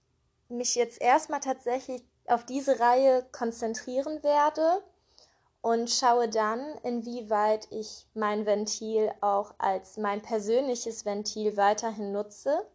mich 0.49 0.77
jetzt 0.77 1.01
erstmal 1.01 1.41
tatsächlich 1.41 2.05
auf 2.29 2.45
diese 2.45 2.81
Reihe 2.81 3.27
konzentrieren 3.33 4.23
werde 4.23 4.83
und 5.61 5.91
schaue 5.91 6.29
dann, 6.29 6.61
inwieweit 6.83 7.67
ich 7.71 8.07
mein 8.15 8.47
Ventil 8.47 9.13
auch 9.21 9.55
als 9.59 9.97
mein 9.97 10.23
persönliches 10.23 11.05
Ventil 11.05 11.57
weiterhin 11.57 12.13
nutze. 12.13 12.67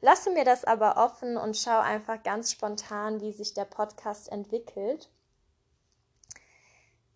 Lasse 0.00 0.30
mir 0.30 0.44
das 0.44 0.64
aber 0.64 0.96
offen 0.96 1.36
und 1.36 1.56
schaue 1.56 1.80
einfach 1.80 2.22
ganz 2.22 2.50
spontan, 2.50 3.20
wie 3.20 3.32
sich 3.32 3.54
der 3.54 3.64
Podcast 3.64 4.30
entwickelt. 4.30 5.08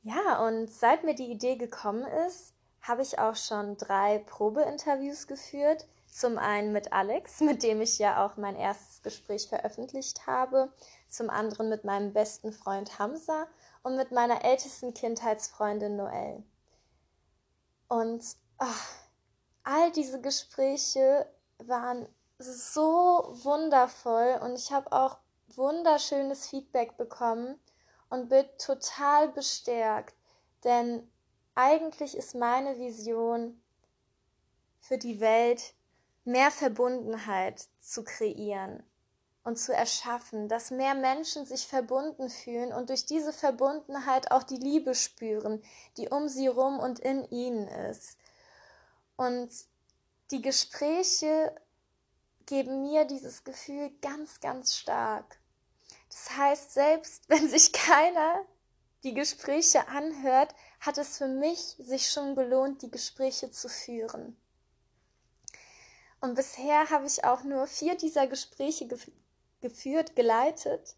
Ja, 0.03 0.47
und 0.47 0.71
seit 0.71 1.05
mir 1.05 1.15
die 1.15 1.31
Idee 1.31 1.57
gekommen 1.57 2.07
ist, 2.27 2.55
habe 2.81 3.03
ich 3.03 3.19
auch 3.19 3.37
schon 3.37 3.77
drei 3.77 4.21
Probeinterviews 4.21 5.27
geführt. 5.27 5.87
Zum 6.07 6.39
einen 6.39 6.73
mit 6.73 6.93
Alex, 6.93 7.41
mit 7.43 7.63
dem 7.63 7.81
ich 7.81 7.99
ja 7.99 8.25
auch 8.25 8.37
mein 8.37 8.57
erstes 8.57 9.03
Gespräch 9.03 9.49
veröffentlicht 9.49 10.27
habe. 10.27 10.73
Zum 11.09 11.31
anderen 11.31 11.69
mit 11.69 11.85
meinem 11.85 12.13
besten 12.13 12.53
Freund 12.53 12.99
Hamza 12.99 13.47
und 13.83 13.97
mit 13.97 14.13
meiner 14.13 14.45
ältesten 14.45 14.93
Kindheitsfreundin 14.93 15.97
Noelle. 15.97 16.43
Und 17.89 18.25
oh, 18.59 18.67
all 19.65 19.91
diese 19.93 20.21
Gespräche 20.21 21.27
waren 21.59 22.07
so 22.39 23.35
wundervoll 23.43 24.39
und 24.43 24.57
ich 24.57 24.71
habe 24.73 24.93
auch 24.93 25.19
wunderschönes 25.57 26.47
Feedback 26.49 26.97
bekommen 26.97 27.59
und 28.11 28.29
bin 28.29 28.45
total 28.59 29.29
bestärkt, 29.29 30.15
denn 30.65 31.11
eigentlich 31.55 32.17
ist 32.17 32.35
meine 32.35 32.79
Vision 32.79 33.61
für 34.81 34.99
die 34.99 35.21
Welt 35.21 35.75
mehr 36.25 36.51
Verbundenheit 36.51 37.67
zu 37.81 38.05
kreieren 38.05 38.85
und 39.45 39.59
zu 39.59 39.73
erschaffen, 39.73 40.49
dass 40.49 40.71
mehr 40.71 40.95
Menschen 40.95 41.47
sich 41.47 41.67
verbunden 41.67 42.29
fühlen 42.29 42.73
und 42.73 42.91
durch 42.91 43.07
diese 43.07 43.33
Verbundenheit 43.33 44.31
auch 44.31 44.43
die 44.43 44.57
Liebe 44.57 44.95
spüren, 44.95 45.63
die 45.97 46.09
um 46.09 46.29
sie 46.29 46.49
rum 46.49 46.79
und 46.79 46.99
in 46.99 47.25
ihnen 47.31 47.67
ist. 47.69 48.19
Und 49.17 49.51
die 50.31 50.43
Gespräche 50.43 51.55
geben 52.47 52.83
mir 52.83 53.05
dieses 53.05 53.45
Gefühl 53.45 53.91
ganz, 54.01 54.41
ganz 54.41 54.75
stark. 54.75 55.39
Das 56.09 56.37
heißt, 56.37 56.73
selbst 56.73 57.29
wenn 57.29 57.49
sich 57.49 57.73
keiner 57.73 58.45
die 59.05 59.15
Gespräche 59.15 59.87
anhört, 59.89 60.55
hat 60.81 60.99
es 60.99 61.19
für 61.19 61.29
mich 61.29 61.77
sich 61.79 62.11
schon 62.11 62.35
gelohnt, 62.35 62.83
die 62.83 62.91
Gespräche 62.91 63.51
zu 63.51 63.69
führen. 63.69 64.37
Und 66.21 66.35
bisher 66.35 66.91
habe 66.91 67.07
ich 67.07 67.25
auch 67.25 67.45
nur 67.45 67.67
vier 67.67 67.97
dieser 67.97 68.27
Gespräche 68.27 68.89
gef 68.89 69.09
geführt, 69.61 70.17
geleitet 70.17 70.97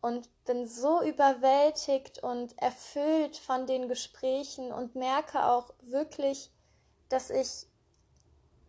und 0.00 0.28
bin 0.44 0.66
so 0.66 1.02
überwältigt 1.02 2.22
und 2.22 2.56
erfüllt 2.58 3.36
von 3.36 3.66
den 3.66 3.88
Gesprächen 3.88 4.72
und 4.72 4.94
merke 4.94 5.44
auch 5.44 5.72
wirklich, 5.80 6.52
dass 7.08 7.30
ich 7.30 7.66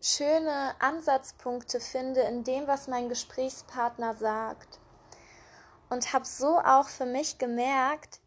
schöne 0.00 0.74
Ansatzpunkte 0.80 1.80
finde 1.80 2.20
in 2.22 2.44
dem, 2.44 2.66
was 2.66 2.88
mein 2.88 3.08
Gesprächspartner 3.08 4.14
sagt. 4.14 4.80
Und 5.90 6.12
habe 6.12 6.24
so 6.24 6.58
auch 6.58 6.88
für 6.88 7.06
mich 7.06 7.38
gemerkt, 7.38 8.20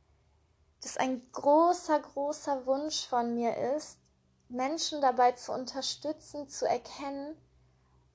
dass 0.81 0.97
ein 0.97 1.21
großer, 1.31 1.99
großer 1.99 2.65
Wunsch 2.65 3.07
von 3.07 3.35
mir 3.35 3.55
ist, 3.75 3.99
Menschen 4.49 4.99
dabei 4.99 5.33
zu 5.33 5.53
unterstützen, 5.53 6.49
zu 6.49 6.67
erkennen, 6.67 7.37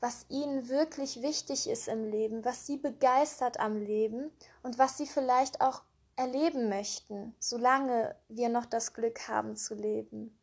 was 0.00 0.26
ihnen 0.28 0.68
wirklich 0.68 1.22
wichtig 1.22 1.68
ist 1.68 1.88
im 1.88 2.04
Leben, 2.04 2.44
was 2.44 2.66
sie 2.66 2.76
begeistert 2.76 3.58
am 3.60 3.80
Leben 3.80 4.30
und 4.62 4.78
was 4.78 4.98
sie 4.98 5.06
vielleicht 5.06 5.60
auch 5.60 5.82
erleben 6.16 6.68
möchten, 6.68 7.34
solange 7.38 8.16
wir 8.28 8.48
noch 8.48 8.66
das 8.66 8.94
Glück 8.94 9.28
haben 9.28 9.56
zu 9.56 9.74
leben. 9.74 10.38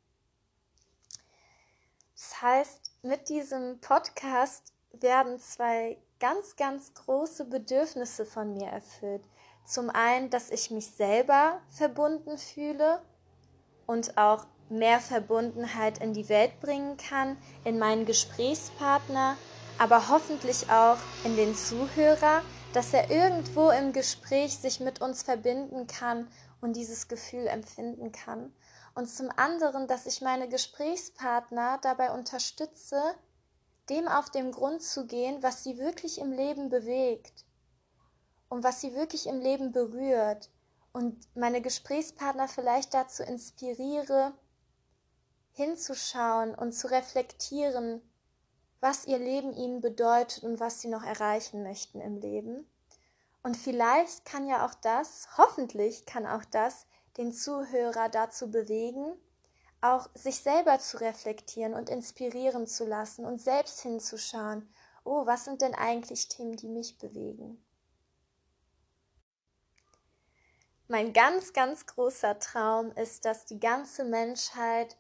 Das 2.16 2.42
heißt, 2.42 2.92
mit 3.02 3.30
diesem 3.30 3.80
Podcast 3.80 4.74
werden 4.92 5.40
zwei 5.40 5.98
ganz, 6.20 6.56
ganz 6.56 6.94
große 6.94 7.46
Bedürfnisse 7.46 8.26
von 8.26 8.54
mir 8.54 8.68
erfüllt. 8.68 9.28
Zum 9.66 9.90
einen, 9.90 10.30
dass 10.30 10.50
ich 10.52 10.72
mich 10.72 10.88
selber 10.92 11.62
verbunden 11.70 12.38
fühle 12.38 13.02
und 13.88 14.18
auch 14.18 14.46
mehr 14.74 15.00
Verbundenheit 15.00 16.00
in 16.00 16.14
die 16.14 16.30
Welt 16.30 16.60
bringen 16.60 16.98
kann, 16.98 17.38
in 17.64 17.80
meinen 17.80 18.06
Gesprächspartner, 18.06 19.38
aber 19.78 20.10
hoffentlich 20.10 20.70
auch 20.70 20.98
in 21.24 21.36
den 21.36 21.56
Zuhörer, 21.56 22.42
dass 22.74 22.94
er 22.94 23.10
irgendwo 23.10 23.70
im 23.70 23.94
Gespräch 23.94 24.58
sich 24.58 24.80
mit 24.80 25.02
uns 25.02 25.24
verbinden 25.24 25.88
kann 25.88 26.28
und 26.62 26.76
dieses 26.76 27.08
Gefühl 27.08 27.48
empfinden 27.48 28.12
kann. 28.12 28.54
Und 28.96 29.10
zum 29.10 29.30
anderen, 29.36 29.88
dass 29.88 30.06
ich 30.06 30.22
meine 30.22 30.50
Gesprächspartner 30.50 31.80
dabei 31.82 32.12
unterstütze, 32.12 33.02
dem 33.90 34.08
auf 34.08 34.30
den 34.30 34.52
Grund 34.52 34.82
zu 34.82 35.06
gehen, 35.06 35.42
was 35.42 35.64
sie 35.64 35.78
wirklich 35.78 36.20
im 36.20 36.32
Leben 36.32 36.70
bewegt 36.70 37.46
und 38.50 38.64
was 38.64 38.82
sie 38.82 38.96
wirklich 38.96 39.28
im 39.28 39.40
Leben 39.40 39.72
berührt 39.72 40.50
und 40.94 41.28
meine 41.36 41.62
Gesprächspartner 41.62 42.48
vielleicht 42.48 42.94
dazu 42.94 43.24
inspiriere, 43.24 44.34
hinzuschauen 45.54 46.54
und 46.54 46.74
zu 46.74 46.90
reflektieren, 46.92 48.02
was 48.80 49.06
ihr 49.06 49.18
Leben 49.18 49.54
ihnen 49.54 49.82
bedeutet 49.82 50.44
und 50.44 50.60
was 50.60 50.82
sie 50.82 50.90
noch 50.90 51.04
erreichen 51.04 51.64
möchten 51.64 52.02
im 52.02 52.18
Leben. 52.18 52.70
Und 53.42 53.56
vielleicht 53.56 54.26
kann 54.26 54.48
ja 54.48 54.66
auch 54.66 54.74
das, 54.74 55.28
hoffentlich 55.38 56.06
kann 56.06 56.26
auch 56.26 56.46
das, 56.46 56.86
den 57.18 57.32
Zuhörer 57.32 58.10
dazu 58.10 58.50
bewegen, 58.50 59.14
auch 59.82 60.10
sich 60.16 60.38
selber 60.38 60.80
zu 60.80 61.00
reflektieren 61.00 61.74
und 61.74 61.90
inspirieren 61.90 62.68
zu 62.68 62.86
lassen 62.86 63.26
und 63.26 63.42
selbst 63.42 63.82
hinzuschauen, 63.82 64.68
oh, 65.04 65.26
was 65.26 65.46
sind 65.46 65.62
denn 65.62 65.76
eigentlich 65.76 66.30
Themen, 66.30 66.56
die 66.56 66.70
mich 66.70 66.98
bewegen? 66.98 67.64
Mein 70.88 71.12
ganz, 71.12 71.54
ganz 71.54 71.86
großer 71.86 72.40
Traum 72.40 72.92
ist, 72.94 73.26
dass 73.26 73.46
die 73.46 73.60
ganze 73.60 74.04
Menschheit 74.04 74.98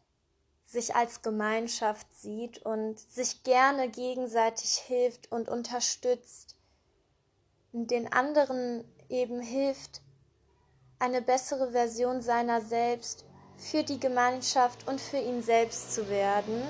sich 0.65 0.95
als 0.95 1.21
Gemeinschaft 1.21 2.07
sieht 2.13 2.59
und 2.65 2.99
sich 2.99 3.43
gerne 3.43 3.89
gegenseitig 3.89 4.75
hilft 4.75 5.31
und 5.31 5.49
unterstützt 5.49 6.55
den 7.73 8.11
anderen 8.13 8.83
eben 9.09 9.41
hilft, 9.41 10.01
eine 10.99 11.21
bessere 11.21 11.71
Version 11.71 12.21
seiner 12.21 12.61
selbst 12.61 13.25
für 13.57 13.83
die 13.83 13.99
Gemeinschaft 13.99 14.87
und 14.87 15.01
für 15.01 15.17
ihn 15.17 15.41
selbst 15.41 15.93
zu 15.93 16.07
werden, 16.09 16.63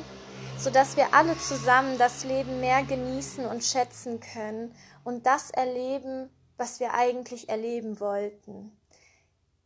sodass 0.58 0.96
wir 0.98 1.14
alle 1.14 1.38
zusammen 1.38 1.98
das 1.98 2.24
Leben 2.24 2.60
mehr 2.60 2.84
genießen 2.84 3.46
und 3.46 3.64
schätzen 3.64 4.20
können 4.20 4.74
und 5.04 5.26
das 5.26 5.52
erleben, 5.52 6.30
was 6.58 6.80
wir 6.80 6.94
eigentlich 6.94 7.50
erleben 7.50 8.00
wollten. 8.00 8.72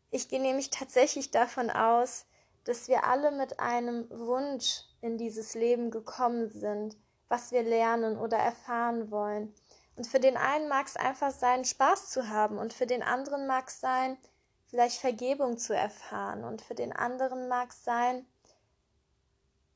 Ich 0.09 0.29
gehe 0.29 0.41
nämlich 0.41 0.69
tatsächlich 0.69 1.31
davon 1.31 1.69
aus, 1.69 2.25
dass 2.67 2.89
wir 2.89 3.05
alle 3.05 3.31
mit 3.31 3.61
einem 3.61 4.09
Wunsch 4.09 4.83
in 4.99 5.17
dieses 5.17 5.53
Leben 5.53 5.89
gekommen 5.89 6.49
sind, 6.51 6.97
was 7.29 7.51
wir 7.51 7.63
lernen 7.63 8.17
oder 8.17 8.37
erfahren 8.37 9.09
wollen. 9.09 9.55
Und 9.95 10.05
für 10.05 10.19
den 10.19 10.35
einen 10.35 10.67
mag 10.67 10.85
es 10.85 10.97
einfach 10.97 11.31
sein, 11.31 11.63
Spaß 11.63 12.09
zu 12.09 12.27
haben, 12.27 12.57
und 12.57 12.73
für 12.73 12.85
den 12.85 13.03
anderen 13.03 13.47
mag 13.47 13.69
es 13.69 13.79
sein, 13.79 14.17
vielleicht 14.65 14.99
Vergebung 14.99 15.57
zu 15.57 15.73
erfahren, 15.73 16.43
und 16.43 16.61
für 16.61 16.75
den 16.75 16.91
anderen 16.91 17.47
mag 17.47 17.69
es 17.69 17.85
sein, 17.85 18.25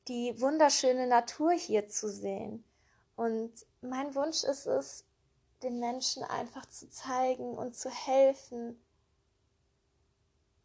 die 0.08 0.38
wunderschöne 0.38 1.06
Natur 1.06 1.52
hier 1.52 1.88
zu 1.88 2.10
sehen. 2.10 2.62
Und 3.16 3.52
mein 3.80 4.14
Wunsch 4.14 4.44
ist 4.44 4.66
es, 4.66 5.06
den 5.62 5.78
Menschen 5.78 6.24
einfach 6.24 6.66
zu 6.66 6.90
zeigen 6.90 7.54
und 7.56 7.74
zu 7.74 7.88
helfen, 7.88 8.78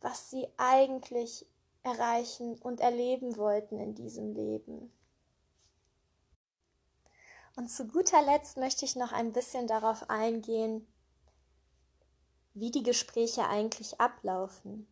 was 0.02 0.30
sie 0.30 0.48
eigentlich 0.58 1.46
erreichen 1.88 2.60
und 2.62 2.80
erleben 2.80 3.38
wollten 3.38 3.80
in 3.80 3.96
diesem 3.96 4.34
Leben. 4.34 4.92
Und 7.56 7.70
zu 7.70 7.88
guter 7.88 8.22
Letzt 8.22 8.58
möchte 8.58 8.86
ich 8.86 8.96
noch 8.96 9.12
ein 9.12 9.34
bisschen 9.34 9.66
darauf 9.66 10.10
eingehen, 10.12 10.88
wie 12.54 12.70
die 12.70 12.84
Gespräche 12.84 13.48
eigentlich 13.48 14.00
ablaufen. 14.00 14.88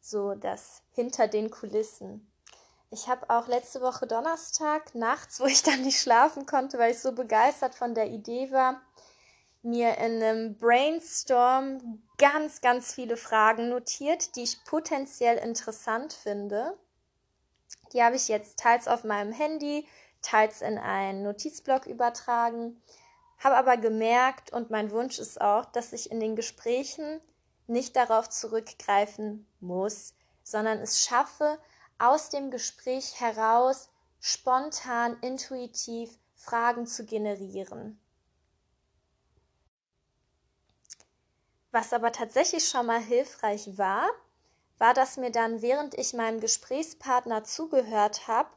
So 0.00 0.34
das 0.34 0.82
hinter 0.92 1.28
den 1.28 1.50
Kulissen. 1.50 2.30
Ich 2.90 3.08
habe 3.08 3.28
auch 3.30 3.46
letzte 3.46 3.80
Woche 3.80 4.06
Donnerstag 4.06 4.94
nachts, 4.94 5.40
wo 5.40 5.46
ich 5.46 5.62
dann 5.62 5.82
nicht 5.82 6.00
schlafen 6.00 6.46
konnte, 6.46 6.78
weil 6.78 6.92
ich 6.92 7.00
so 7.00 7.12
begeistert 7.12 7.74
von 7.74 7.94
der 7.94 8.08
Idee 8.08 8.50
war, 8.50 8.80
mir 9.62 9.98
in 9.98 10.22
einem 10.22 10.56
Brainstorm 10.56 12.02
ganz, 12.16 12.60
ganz 12.60 12.94
viele 12.94 13.16
Fragen 13.16 13.68
notiert, 13.68 14.36
die 14.36 14.42
ich 14.42 14.64
potenziell 14.64 15.36
interessant 15.38 16.12
finde. 16.12 16.76
Die 17.92 18.02
habe 18.02 18.16
ich 18.16 18.28
jetzt 18.28 18.58
teils 18.58 18.88
auf 18.88 19.04
meinem 19.04 19.32
Handy, 19.32 19.86
teils 20.22 20.62
in 20.62 20.78
einen 20.78 21.22
Notizblock 21.22 21.86
übertragen, 21.86 22.80
habe 23.38 23.56
aber 23.56 23.76
gemerkt 23.76 24.52
und 24.52 24.70
mein 24.70 24.90
Wunsch 24.90 25.18
ist 25.18 25.40
auch, 25.40 25.64
dass 25.66 25.92
ich 25.92 26.10
in 26.10 26.20
den 26.20 26.36
Gesprächen 26.36 27.20
nicht 27.66 27.96
darauf 27.96 28.28
zurückgreifen 28.28 29.46
muss, 29.60 30.14
sondern 30.42 30.78
es 30.78 31.04
schaffe, 31.04 31.58
aus 31.98 32.30
dem 32.30 32.50
Gespräch 32.50 33.20
heraus 33.20 33.90
spontan, 34.20 35.16
intuitiv 35.20 36.18
Fragen 36.34 36.86
zu 36.86 37.04
generieren. 37.04 38.00
Was 41.70 41.92
aber 41.92 42.12
tatsächlich 42.12 42.68
schon 42.68 42.86
mal 42.86 43.00
hilfreich 43.00 43.76
war, 43.76 44.08
war, 44.78 44.94
dass 44.94 45.16
mir 45.16 45.30
dann, 45.30 45.60
während 45.60 45.94
ich 45.98 46.14
meinem 46.14 46.40
Gesprächspartner 46.40 47.44
zugehört 47.44 48.28
habe, 48.28 48.48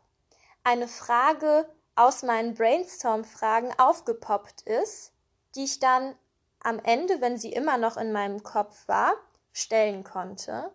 eine 0.63 0.87
Frage 0.87 1.67
aus 1.95 2.23
meinen 2.23 2.53
Brainstorm-Fragen 2.53 3.73
aufgepoppt 3.77 4.61
ist, 4.61 5.11
die 5.55 5.65
ich 5.65 5.79
dann 5.79 6.15
am 6.63 6.79
Ende, 6.79 7.21
wenn 7.21 7.37
sie 7.37 7.51
immer 7.51 7.77
noch 7.77 7.97
in 7.97 8.11
meinem 8.11 8.43
Kopf 8.43 8.87
war, 8.87 9.13
stellen 9.51 10.03
konnte. 10.03 10.71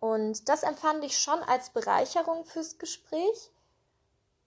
Und 0.00 0.48
das 0.48 0.62
empfand 0.62 1.04
ich 1.04 1.18
schon 1.18 1.40
als 1.40 1.70
Bereicherung 1.70 2.44
fürs 2.44 2.78
Gespräch, 2.78 3.52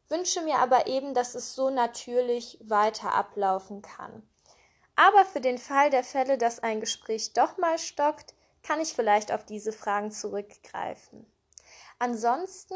wünsche 0.10 0.42
mir 0.42 0.58
aber 0.58 0.88
eben, 0.88 1.14
dass 1.14 1.36
es 1.36 1.56
so 1.56 1.70
natürlich 1.70 2.60
weiter 2.62 3.14
ablaufen 3.14 3.82
kann. 3.82 4.28
Aber 5.02 5.26
für 5.26 5.42
den 5.42 5.58
Fall 5.58 5.90
der 5.90 6.04
Fälle, 6.04 6.38
dass 6.38 6.60
ein 6.60 6.80
Gespräch 6.80 7.34
doch 7.34 7.58
mal 7.58 7.80
stockt, 7.80 8.36
kann 8.62 8.80
ich 8.80 8.94
vielleicht 8.94 9.32
auf 9.32 9.44
diese 9.44 9.72
Fragen 9.72 10.12
zurückgreifen. 10.12 11.26
Ansonsten 11.98 12.76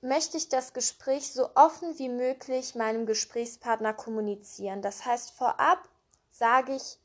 möchte 0.00 0.38
ich 0.38 0.48
das 0.48 0.72
Gespräch 0.72 1.32
so 1.32 1.50
offen 1.54 1.96
wie 2.00 2.08
möglich 2.08 2.74
meinem 2.74 3.06
Gesprächspartner 3.06 3.94
kommunizieren. 3.94 4.82
Das 4.82 5.04
heißt, 5.04 5.30
vorab 5.30 5.88
sage 6.32 6.74
ich, 6.74 6.98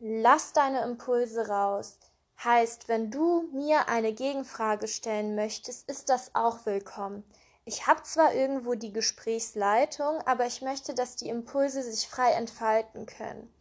lass 0.00 0.52
deine 0.52 0.82
Impulse 0.82 1.46
raus. 1.46 2.00
Heißt, 2.42 2.88
wenn 2.88 3.12
du 3.12 3.42
mir 3.52 3.88
eine 3.88 4.12
Gegenfrage 4.12 4.88
stellen 4.88 5.36
möchtest, 5.36 5.88
ist 5.88 6.08
das 6.08 6.34
auch 6.34 6.66
willkommen. 6.66 7.22
Ich 7.68 7.86
habe 7.86 8.02
zwar 8.02 8.32
irgendwo 8.32 8.76
die 8.76 8.94
Gesprächsleitung, 8.94 10.22
aber 10.26 10.46
ich 10.46 10.62
möchte, 10.62 10.94
dass 10.94 11.16
die 11.16 11.28
Impulse 11.28 11.82
sich 11.82 12.08
frei 12.08 12.32
entfalten 12.32 13.04
können. 13.04 13.52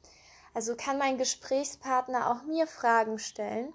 Also 0.53 0.77
kann 0.77 0.97
mein 0.97 1.17
Gesprächspartner 1.17 2.31
auch 2.31 2.43
mir 2.43 2.67
Fragen 2.67 3.19
stellen. 3.19 3.73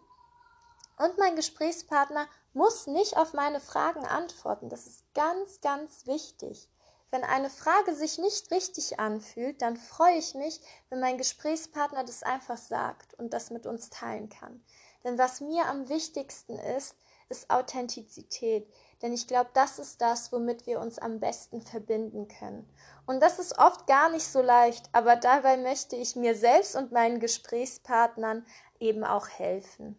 Und 0.97 1.19
mein 1.19 1.37
Gesprächspartner 1.37 2.27
muss 2.55 2.87
nicht 2.87 3.19
auf 3.19 3.35
meine 3.35 3.61
Fragen 3.61 4.07
antworten. 4.07 4.71
Das 4.71 4.87
ist 4.87 5.05
ganz, 5.13 5.61
ganz 5.61 6.07
wichtig. 6.07 6.67
Wenn 7.11 7.25
eine 7.25 7.51
Frage 7.51 7.95
sich 7.95 8.17
nicht 8.17 8.51
richtig 8.53 8.99
anfühlt, 8.99 9.61
dann 9.61 9.77
freue 9.77 10.17
ich 10.17 10.35
mich, 10.35 10.63
wenn 10.89 11.01
mein 11.01 11.19
Gesprächspartner 11.19 12.05
das 12.05 12.23
einfach 12.23 12.57
sagt 12.57 13.13
und 13.19 13.35
das 13.35 13.51
mit 13.51 13.67
uns 13.67 13.91
teilen 13.91 14.31
kann. 14.31 14.65
Denn 15.05 15.19
was 15.19 15.43
mir 15.43 15.67
am 15.67 15.91
wichtigsten 15.91 16.59
ist, 16.59 16.97
ist 17.29 17.51
Authentizität. 17.51 18.67
Denn 19.03 19.13
ich 19.13 19.27
glaube, 19.27 19.51
das 19.53 19.81
ist 19.81 20.01
das, 20.01 20.33
womit 20.33 20.67
wir 20.67 20.81
uns 20.81 20.99
am 20.99 21.19
besten 21.19 21.61
verbinden 21.61 22.29
können. 22.29 22.69
Und 23.05 23.21
das 23.21 23.41
ist 23.41 23.59
oft 23.59 23.89
gar 23.89 24.09
nicht 24.11 24.27
so 24.27 24.41
leicht, 24.41 24.89
aber 24.93 25.17
dabei 25.17 25.57
möchte 25.57 25.97
ich 25.97 26.15
mir 26.15 26.37
selbst 26.37 26.77
und 26.77 26.93
meinen 26.93 27.19
Gesprächspartnern 27.19 28.47
eben 28.79 29.03
auch 29.03 29.29
helfen. 29.29 29.97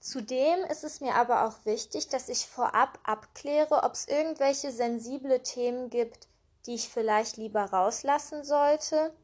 Zudem 0.00 0.64
ist 0.64 0.82
es 0.82 1.00
mir 1.00 1.14
aber 1.14 1.46
auch 1.46 1.64
wichtig, 1.66 2.08
dass 2.08 2.28
ich 2.28 2.46
vorab 2.46 2.98
abkläre, 3.04 3.84
ob 3.84 3.92
es 3.92 4.08
irgendwelche 4.08 4.72
sensible 4.72 5.42
Themen 5.42 5.90
gibt, 5.90 6.26
die 6.66 6.74
ich 6.74 6.88
vielleicht 6.88 7.36
lieber 7.36 7.64
rauslassen 7.64 8.42
sollte, 8.42 9.14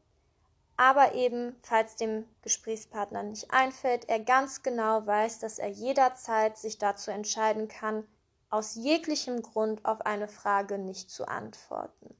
aber 0.77 1.15
eben, 1.15 1.55
falls 1.63 1.95
dem 1.95 2.25
Gesprächspartner 2.43 3.23
nicht 3.23 3.51
einfällt, 3.51 4.07
er 4.07 4.19
ganz 4.19 4.61
genau 4.61 5.05
weiß, 5.05 5.39
dass 5.39 5.57
er 5.57 5.69
jederzeit 5.69 6.57
sich 6.57 6.77
dazu 6.77 7.09
entscheiden 7.09 7.67
kann, 7.67 8.07
aus 8.49 8.75
jeglichem 8.75 9.41
Grund 9.41 9.83
auf 9.85 10.01
eine 10.01 10.27
Frage 10.27 10.77
nicht 10.77 11.09
zu 11.09 11.27
antworten. 11.27 12.15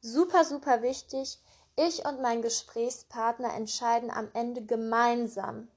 Super, 0.00 0.44
super 0.44 0.82
wichtig, 0.82 1.40
ich 1.76 2.04
und 2.04 2.20
mein 2.20 2.42
Gesprächspartner 2.42 3.54
entscheiden 3.54 4.10
am 4.10 4.28
Ende 4.34 4.62
gemeinsam, 4.62 5.68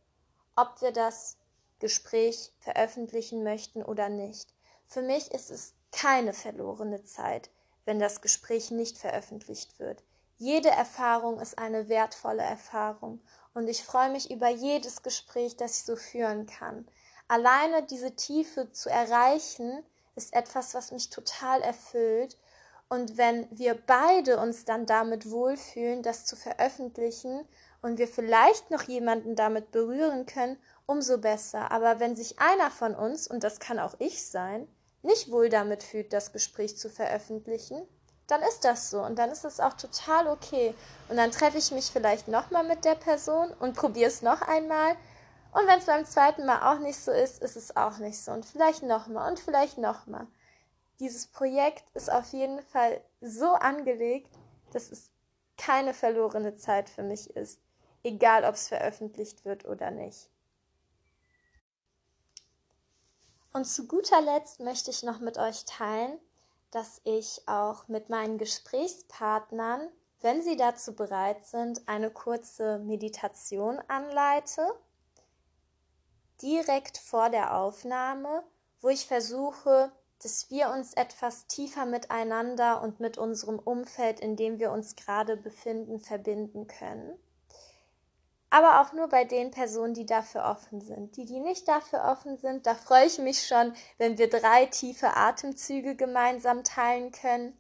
ob 0.56 0.82
wir 0.82 0.92
das 0.92 1.38
Gespräch 1.80 2.52
veröffentlichen 2.60 3.44
möchten 3.44 3.82
oder 3.82 4.10
nicht. 4.10 4.54
Für 4.86 5.02
mich 5.02 5.32
ist 5.32 5.50
es 5.50 5.74
keine 5.92 6.34
verlorene 6.34 7.04
Zeit, 7.04 7.50
wenn 7.86 8.00
das 8.00 8.22
Gespräch 8.22 8.72
nicht 8.72 8.98
veröffentlicht 8.98 9.80
wird. 9.80 10.04
Jede 10.46 10.72
Erfahrung 10.72 11.40
ist 11.40 11.58
eine 11.58 11.88
wertvolle 11.88 12.44
Erfahrung 12.44 13.22
und 13.54 13.70
ich 13.70 13.82
freue 13.82 14.12
mich 14.12 14.30
über 14.30 14.50
jedes 14.50 15.02
Gespräch, 15.02 15.56
das 15.56 15.78
ich 15.78 15.84
so 15.86 15.96
führen 15.96 16.48
kann. 16.48 16.86
Alleine 17.30 17.84
diese 17.84 18.14
Tiefe 18.18 18.70
zu 18.74 18.90
erreichen, 18.90 19.86
ist 20.18 20.34
etwas, 20.34 20.74
was 20.74 20.92
mich 20.92 21.10
total 21.10 21.62
erfüllt. 21.62 22.38
Und 22.90 23.16
wenn 23.16 23.48
wir 23.58 23.74
beide 23.74 24.38
uns 24.38 24.66
dann 24.66 24.86
damit 24.86 25.32
wohlfühlen, 25.32 26.04
das 26.04 26.26
zu 26.26 26.36
veröffentlichen 26.36 27.48
und 27.82 27.98
wir 27.98 28.10
vielleicht 28.10 28.70
noch 28.70 28.84
jemanden 28.84 29.38
damit 29.38 29.72
berühren 29.72 30.26
können, 30.26 30.58
umso 30.86 31.20
besser. 31.20 31.72
Aber 31.72 32.02
wenn 32.02 32.18
sich 32.18 32.40
einer 32.40 32.70
von 32.70 32.96
uns, 32.96 33.30
und 33.30 33.46
das 33.46 33.62
kann 33.62 33.80
auch 33.80 33.96
ich 34.00 34.28
sein, 34.28 34.68
nicht 35.04 35.32
wohl 35.32 35.48
damit 35.48 35.84
fühlt, 35.84 36.12
das 36.12 36.34
Gespräch 36.34 36.78
zu 36.78 36.90
veröffentlichen, 36.90 37.88
dann 38.28 38.42
ist 38.42 38.64
das 38.64 38.90
so 38.90 39.02
und 39.02 39.18
dann 39.18 39.30
ist 39.30 39.46
es 39.46 39.60
auch 39.60 39.74
total 39.74 40.28
okay. 40.28 40.74
Und 41.10 41.18
dann 41.18 41.32
treffe 41.32 41.58
ich 41.58 41.72
mich 41.72 41.92
vielleicht 41.92 42.28
nochmal 42.28 42.64
mit 42.64 42.86
der 42.86 42.96
Person 42.96 43.52
und 43.60 43.76
probiere 43.76 44.10
es 44.10 44.22
noch 44.22 44.42
einmal. 44.42 44.96
Und 45.52 45.68
wenn 45.68 45.80
es 45.80 45.86
beim 45.86 46.06
zweiten 46.06 46.46
Mal 46.46 46.74
auch 46.74 46.80
nicht 46.80 47.00
so 47.00 47.12
ist, 47.12 47.44
ist 47.44 47.56
es 47.56 47.76
auch 47.76 47.98
nicht 47.98 48.20
so. 48.20 48.32
Und 48.32 48.46
vielleicht 48.46 48.84
nochmal 48.84 49.30
und 49.30 49.40
vielleicht 49.40 49.78
nochmal. 49.78 50.28
Dieses 51.00 51.28
Projekt 51.28 51.84
ist 51.96 52.12
auf 52.12 52.32
jeden 52.32 52.62
Fall 52.62 53.02
so 53.22 53.54
angelegt, 53.54 54.34
dass 54.72 54.92
es 54.92 55.12
keine 55.58 55.94
verlorene 55.94 56.56
Zeit 56.56 56.90
für 56.90 57.04
mich 57.04 57.30
ist, 57.36 57.60
egal 58.04 58.46
ob 58.46 58.56
es 58.56 58.68
veröffentlicht 58.68 59.46
wird 59.46 59.66
oder 59.66 59.92
nicht. 59.92 60.30
Und 63.52 63.66
zu 63.66 63.88
guter 63.88 64.22
Letzt 64.22 64.60
möchte 64.60 64.90
ich 64.90 65.04
noch 65.04 65.20
mit 65.20 65.38
euch 65.38 65.66
teilen, 65.66 66.20
dass 66.74 67.02
ich 67.04 67.48
auch 67.48 67.88
mit 67.88 68.10
meinen 68.10 68.38
Gesprächspartnern, 68.38 69.90
wenn 70.22 70.42
sie 70.42 70.58
dazu 70.58 70.96
bereit 70.96 71.46
sind, 71.46 71.88
eine 71.88 72.10
kurze 72.10 72.80
Meditation 72.80 73.80
anleite, 73.88 74.68
direkt 76.42 76.98
vor 76.98 77.30
der 77.30 77.58
Aufnahme, 77.58 78.44
wo 78.82 78.90
ich 78.90 79.06
versuche, 79.06 79.92
dass 80.22 80.50
wir 80.50 80.70
uns 80.70 80.94
etwas 80.94 81.48
tiefer 81.48 81.86
miteinander 81.86 82.82
und 82.82 83.00
mit 83.00 83.18
unserem 83.18 83.60
Umfeld, 83.60 84.20
in 84.20 84.36
dem 84.36 84.58
wir 84.58 84.72
uns 84.72 84.96
gerade 84.96 85.38
befinden, 85.38 86.00
verbinden 86.00 86.68
können 86.68 87.20
aber 88.54 88.82
auch 88.82 88.94
nur 88.94 89.08
bei 89.08 89.26
den 89.26 89.50
Personen, 89.50 89.96
die 89.96 90.06
dafür 90.06 90.46
offen 90.46 90.80
sind. 90.80 91.18
Die, 91.18 91.26
die 91.26 91.40
nicht 91.40 91.68
dafür 91.68 92.04
offen 92.04 92.38
sind, 92.38 92.68
da 92.68 92.76
freue 92.76 93.08
ich 93.08 93.18
mich 93.18 93.48
schon, 93.48 93.74
wenn 93.98 94.20
wir 94.20 94.30
drei 94.30 94.68
tiefe 94.68 95.18
Atemzüge 95.18 95.96
gemeinsam 95.96 96.64
teilen 96.64 97.12
können. 97.12 97.58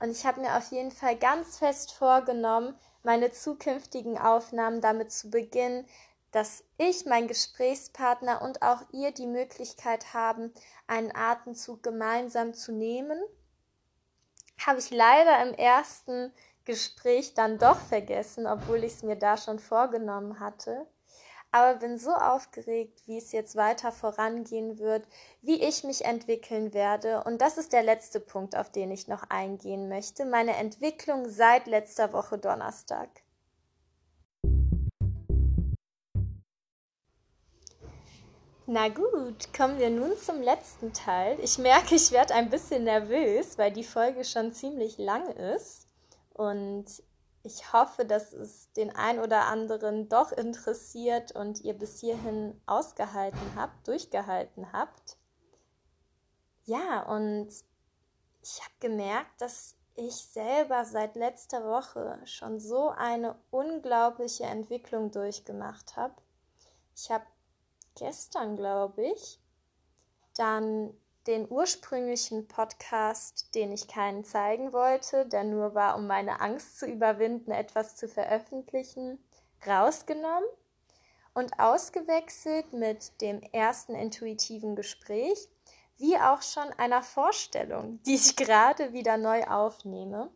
Und 0.00 0.10
ich 0.10 0.26
habe 0.26 0.42
mir 0.42 0.54
auf 0.58 0.70
jeden 0.70 0.90
Fall 0.90 1.16
ganz 1.16 1.56
fest 1.56 1.94
vorgenommen, 1.94 2.78
meine 3.02 3.32
zukünftigen 3.32 4.18
Aufnahmen 4.18 4.82
damit 4.82 5.12
zu 5.12 5.30
beginnen, 5.30 5.86
dass 6.30 6.62
ich, 6.76 7.06
mein 7.06 7.26
Gesprächspartner 7.26 8.42
und 8.42 8.60
auch 8.60 8.82
ihr 8.92 9.12
die 9.12 9.26
Möglichkeit 9.26 10.12
haben, 10.12 10.52
einen 10.86 11.16
Atemzug 11.16 11.82
gemeinsam 11.82 12.52
zu 12.52 12.70
nehmen. 12.70 13.18
Habe 14.58 14.78
ich 14.78 14.90
leider 14.90 15.42
im 15.42 15.54
ersten 15.54 16.34
Gespräch 16.64 17.34
dann 17.34 17.58
doch 17.58 17.78
vergessen, 17.78 18.46
obwohl 18.46 18.84
ich 18.84 18.94
es 18.94 19.02
mir 19.02 19.16
da 19.16 19.36
schon 19.36 19.58
vorgenommen 19.58 20.40
hatte. 20.40 20.86
Aber 21.52 21.78
bin 21.78 21.98
so 21.98 22.10
aufgeregt, 22.10 23.02
wie 23.06 23.16
es 23.16 23.30
jetzt 23.30 23.54
weiter 23.54 23.92
vorangehen 23.92 24.78
wird, 24.78 25.06
wie 25.40 25.62
ich 25.62 25.84
mich 25.84 26.04
entwickeln 26.04 26.74
werde. 26.74 27.22
Und 27.24 27.40
das 27.40 27.58
ist 27.58 27.72
der 27.72 27.84
letzte 27.84 28.18
Punkt, 28.18 28.56
auf 28.56 28.72
den 28.72 28.90
ich 28.90 29.06
noch 29.06 29.22
eingehen 29.30 29.88
möchte. 29.88 30.24
Meine 30.24 30.56
Entwicklung 30.56 31.28
seit 31.28 31.68
letzter 31.68 32.12
Woche 32.12 32.38
Donnerstag. 32.38 33.08
Na 38.66 38.88
gut, 38.88 39.52
kommen 39.54 39.78
wir 39.78 39.90
nun 39.90 40.16
zum 40.16 40.40
letzten 40.40 40.94
Teil. 40.94 41.38
Ich 41.40 41.58
merke, 41.58 41.94
ich 41.94 42.10
werde 42.12 42.34
ein 42.34 42.48
bisschen 42.48 42.84
nervös, 42.84 43.58
weil 43.58 43.70
die 43.70 43.84
Folge 43.84 44.24
schon 44.24 44.52
ziemlich 44.52 44.96
lang 44.96 45.28
ist. 45.28 45.86
Und 46.34 46.84
ich 47.42 47.72
hoffe, 47.72 48.04
dass 48.04 48.32
es 48.32 48.72
den 48.72 48.94
ein 48.94 49.18
oder 49.18 49.46
anderen 49.46 50.08
doch 50.08 50.32
interessiert 50.32 51.32
und 51.32 51.60
ihr 51.62 51.74
bis 51.74 52.00
hierhin 52.00 52.60
ausgehalten 52.66 53.54
habt, 53.56 53.86
durchgehalten 53.86 54.72
habt. 54.72 55.16
Ja, 56.64 57.02
und 57.02 57.48
ich 58.42 58.60
habe 58.60 58.74
gemerkt, 58.80 59.40
dass 59.40 59.76
ich 59.94 60.16
selber 60.16 60.84
seit 60.84 61.16
letzter 61.16 61.64
Woche 61.64 62.18
schon 62.24 62.58
so 62.58 62.88
eine 62.88 63.36
unglaubliche 63.50 64.44
Entwicklung 64.44 65.10
durchgemacht 65.10 65.96
habe. 65.96 66.14
Ich 66.96 67.10
habe 67.10 67.24
gestern, 67.94 68.56
glaube 68.56 69.04
ich, 69.06 69.40
dann 70.36 70.94
den 71.26 71.50
ursprünglichen 71.50 72.48
Podcast, 72.48 73.54
den 73.54 73.72
ich 73.72 73.88
keinen 73.88 74.24
zeigen 74.24 74.72
wollte, 74.72 75.26
der 75.26 75.44
nur 75.44 75.74
war, 75.74 75.96
um 75.96 76.06
meine 76.06 76.40
Angst 76.40 76.78
zu 76.78 76.86
überwinden, 76.86 77.50
etwas 77.50 77.96
zu 77.96 78.08
veröffentlichen, 78.08 79.18
rausgenommen 79.66 80.48
und 81.32 81.58
ausgewechselt 81.58 82.72
mit 82.72 83.20
dem 83.20 83.42
ersten 83.52 83.94
intuitiven 83.94 84.76
Gespräch, 84.76 85.48
wie 85.96 86.16
auch 86.16 86.42
schon 86.42 86.70
einer 86.78 87.02
Vorstellung, 87.02 88.00
die 88.04 88.14
ich 88.14 88.36
gerade 88.36 88.92
wieder 88.92 89.16
neu 89.16 89.44
aufnehme. 89.44 90.30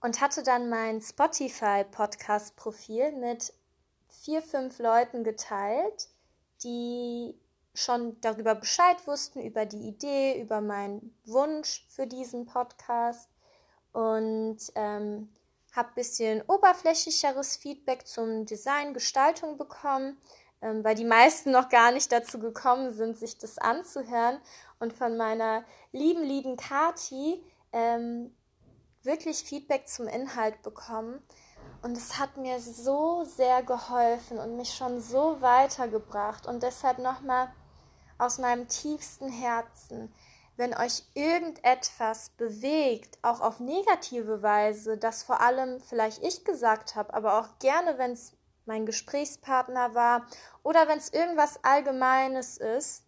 Und 0.00 0.20
hatte 0.20 0.42
dann 0.42 0.68
mein 0.68 1.00
Spotify-Podcast-Profil 1.00 3.12
mit 3.12 3.54
vier, 4.08 4.42
fünf 4.42 4.80
Leuten 4.80 5.22
geteilt, 5.22 6.08
die 6.64 7.36
schon 7.74 8.20
darüber 8.20 8.54
Bescheid 8.54 9.06
wussten, 9.06 9.40
über 9.40 9.66
die 9.66 9.88
Idee, 9.88 10.40
über 10.40 10.60
meinen 10.60 11.16
Wunsch 11.24 11.86
für 11.88 12.06
diesen 12.06 12.46
Podcast 12.46 13.30
und 13.92 14.58
ähm, 14.74 15.32
habe 15.74 15.88
ein 15.88 15.94
bisschen 15.94 16.42
oberflächlicheres 16.42 17.56
Feedback 17.56 18.06
zum 18.06 18.44
Design, 18.44 18.94
Gestaltung 18.94 19.56
bekommen, 19.56 20.18
ähm, 20.60 20.84
weil 20.84 20.94
die 20.94 21.04
meisten 21.04 21.50
noch 21.50 21.68
gar 21.68 21.92
nicht 21.92 22.12
dazu 22.12 22.38
gekommen 22.38 22.92
sind, 22.92 23.18
sich 23.18 23.38
das 23.38 23.58
anzuhören. 23.58 24.38
Und 24.78 24.92
von 24.92 25.16
meiner 25.16 25.64
lieben, 25.92 26.22
lieben 26.22 26.56
Kati 26.56 27.42
ähm, 27.72 28.34
wirklich 29.02 29.42
Feedback 29.44 29.88
zum 29.88 30.08
Inhalt 30.08 30.62
bekommen. 30.62 31.22
Und 31.82 31.96
es 31.96 32.18
hat 32.18 32.36
mir 32.36 32.60
so 32.60 33.24
sehr 33.24 33.62
geholfen 33.62 34.38
und 34.38 34.56
mich 34.56 34.74
schon 34.74 35.00
so 35.00 35.40
weitergebracht. 35.40 36.46
Und 36.46 36.62
deshalb 36.62 36.98
nochmal 36.98 37.52
aus 38.22 38.38
meinem 38.38 38.68
tiefsten 38.68 39.28
Herzen, 39.28 40.14
wenn 40.56 40.76
euch 40.76 41.04
irgendetwas 41.14 42.30
bewegt, 42.30 43.18
auch 43.22 43.40
auf 43.40 43.58
negative 43.58 44.42
Weise, 44.42 44.96
das 44.96 45.22
vor 45.22 45.40
allem 45.40 45.80
vielleicht 45.80 46.22
ich 46.22 46.44
gesagt 46.44 46.94
habe, 46.94 47.12
aber 47.14 47.40
auch 47.40 47.58
gerne, 47.58 47.98
wenn 47.98 48.12
es 48.12 48.36
mein 48.64 48.86
Gesprächspartner 48.86 49.94
war 49.94 50.26
oder 50.62 50.86
wenn 50.86 50.98
es 50.98 51.12
irgendwas 51.12 51.64
Allgemeines 51.64 52.58
ist, 52.58 53.04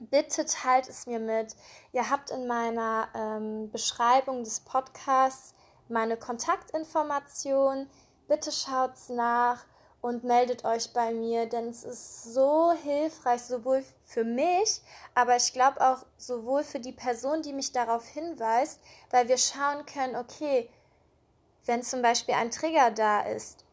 bitte 0.00 0.44
teilt 0.44 0.88
es 0.88 1.06
mir 1.06 1.20
mit. 1.20 1.54
Ihr 1.92 2.10
habt 2.10 2.30
in 2.30 2.46
meiner 2.46 3.08
ähm, 3.14 3.70
Beschreibung 3.70 4.42
des 4.42 4.60
Podcasts 4.60 5.54
meine 5.88 6.16
Kontaktinformation. 6.16 7.88
Bitte 8.26 8.50
schaut's 8.50 9.08
nach 9.08 9.64
und 10.00 10.24
meldet 10.24 10.64
euch 10.64 10.92
bei 10.92 11.12
mir, 11.12 11.46
denn 11.46 11.68
es 11.68 11.84
ist 11.84 12.34
so 12.34 12.72
hilfreich, 12.82 13.42
sowohl 13.42 13.84
für 14.04 14.24
mich, 14.24 14.82
aber 15.14 15.36
ich 15.36 15.52
glaube 15.52 15.80
auch 15.80 16.04
sowohl 16.16 16.62
für 16.62 16.80
die 16.80 16.92
Person, 16.92 17.42
die 17.42 17.52
mich 17.52 17.72
darauf 17.72 18.06
hinweist, 18.06 18.80
weil 19.10 19.28
wir 19.28 19.38
schauen 19.38 19.84
können, 19.86 20.16
okay, 20.16 20.70
wenn 21.64 21.82
zum 21.82 22.02
Beispiel 22.02 22.34
ein 22.34 22.50
Trigger 22.50 22.90
da 22.90 23.22
ist, 23.22 23.64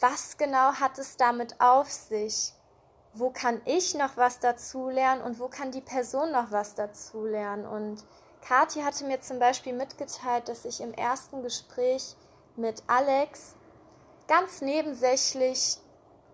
was 0.00 0.36
genau 0.36 0.72
hat 0.74 0.98
es 0.98 1.16
damit 1.16 1.60
auf 1.60 1.90
sich? 1.90 2.52
Wo 3.14 3.30
kann 3.30 3.62
ich 3.64 3.94
noch 3.94 4.16
was 4.18 4.40
dazulernen 4.40 5.22
und 5.22 5.40
wo 5.40 5.48
kann 5.48 5.70
die 5.70 5.80
Person 5.80 6.32
noch 6.32 6.50
was 6.50 6.74
dazulernen? 6.74 7.66
Und 7.66 8.04
Kathi 8.42 8.82
hatte 8.82 9.06
mir 9.06 9.20
zum 9.22 9.38
Beispiel 9.38 9.72
mitgeteilt, 9.72 10.48
dass 10.48 10.66
ich 10.66 10.80
im 10.82 10.92
ersten 10.92 11.42
Gespräch 11.42 12.14
mit 12.56 12.82
Alex 12.86 13.55
ganz 14.28 14.60
nebensächlich 14.60 15.78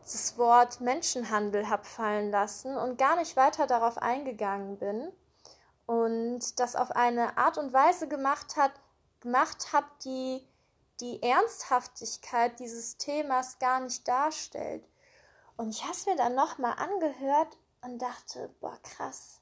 das 0.03 0.37
Wort 0.37 0.81
Menschenhandel 0.81 1.69
habe 1.69 1.85
fallen 1.85 2.31
lassen 2.31 2.77
und 2.77 2.99
gar 2.99 3.17
nicht 3.17 3.37
weiter 3.37 3.67
darauf 3.67 3.99
eingegangen 3.99 4.79
bin 4.79 5.13
und 5.87 6.59
das 6.59 6.77
auf 6.77 6.91
eine 6.91 7.37
Art 7.39 7.59
und 7.59 7.73
Weise 7.73 8.09
gemacht 8.09 8.57
hat, 8.57 8.73
gemacht 9.21 9.73
habe, 9.73 9.87
die 10.05 10.47
die 11.01 11.23
Ernsthaftigkeit 11.23 12.59
dieses 12.61 12.97
Themas 12.97 13.59
gar 13.59 13.81
nicht 13.81 14.07
darstellt. 14.07 14.85
Und 15.57 15.71
ich 15.71 15.83
habe 15.83 15.93
es 15.93 16.07
mir 16.07 16.17
dann 16.17 16.35
nochmal 16.35 16.75
angehört 16.79 17.59
und 17.83 18.01
dachte, 18.01 18.55
boah, 18.61 18.79
krass, 18.83 19.41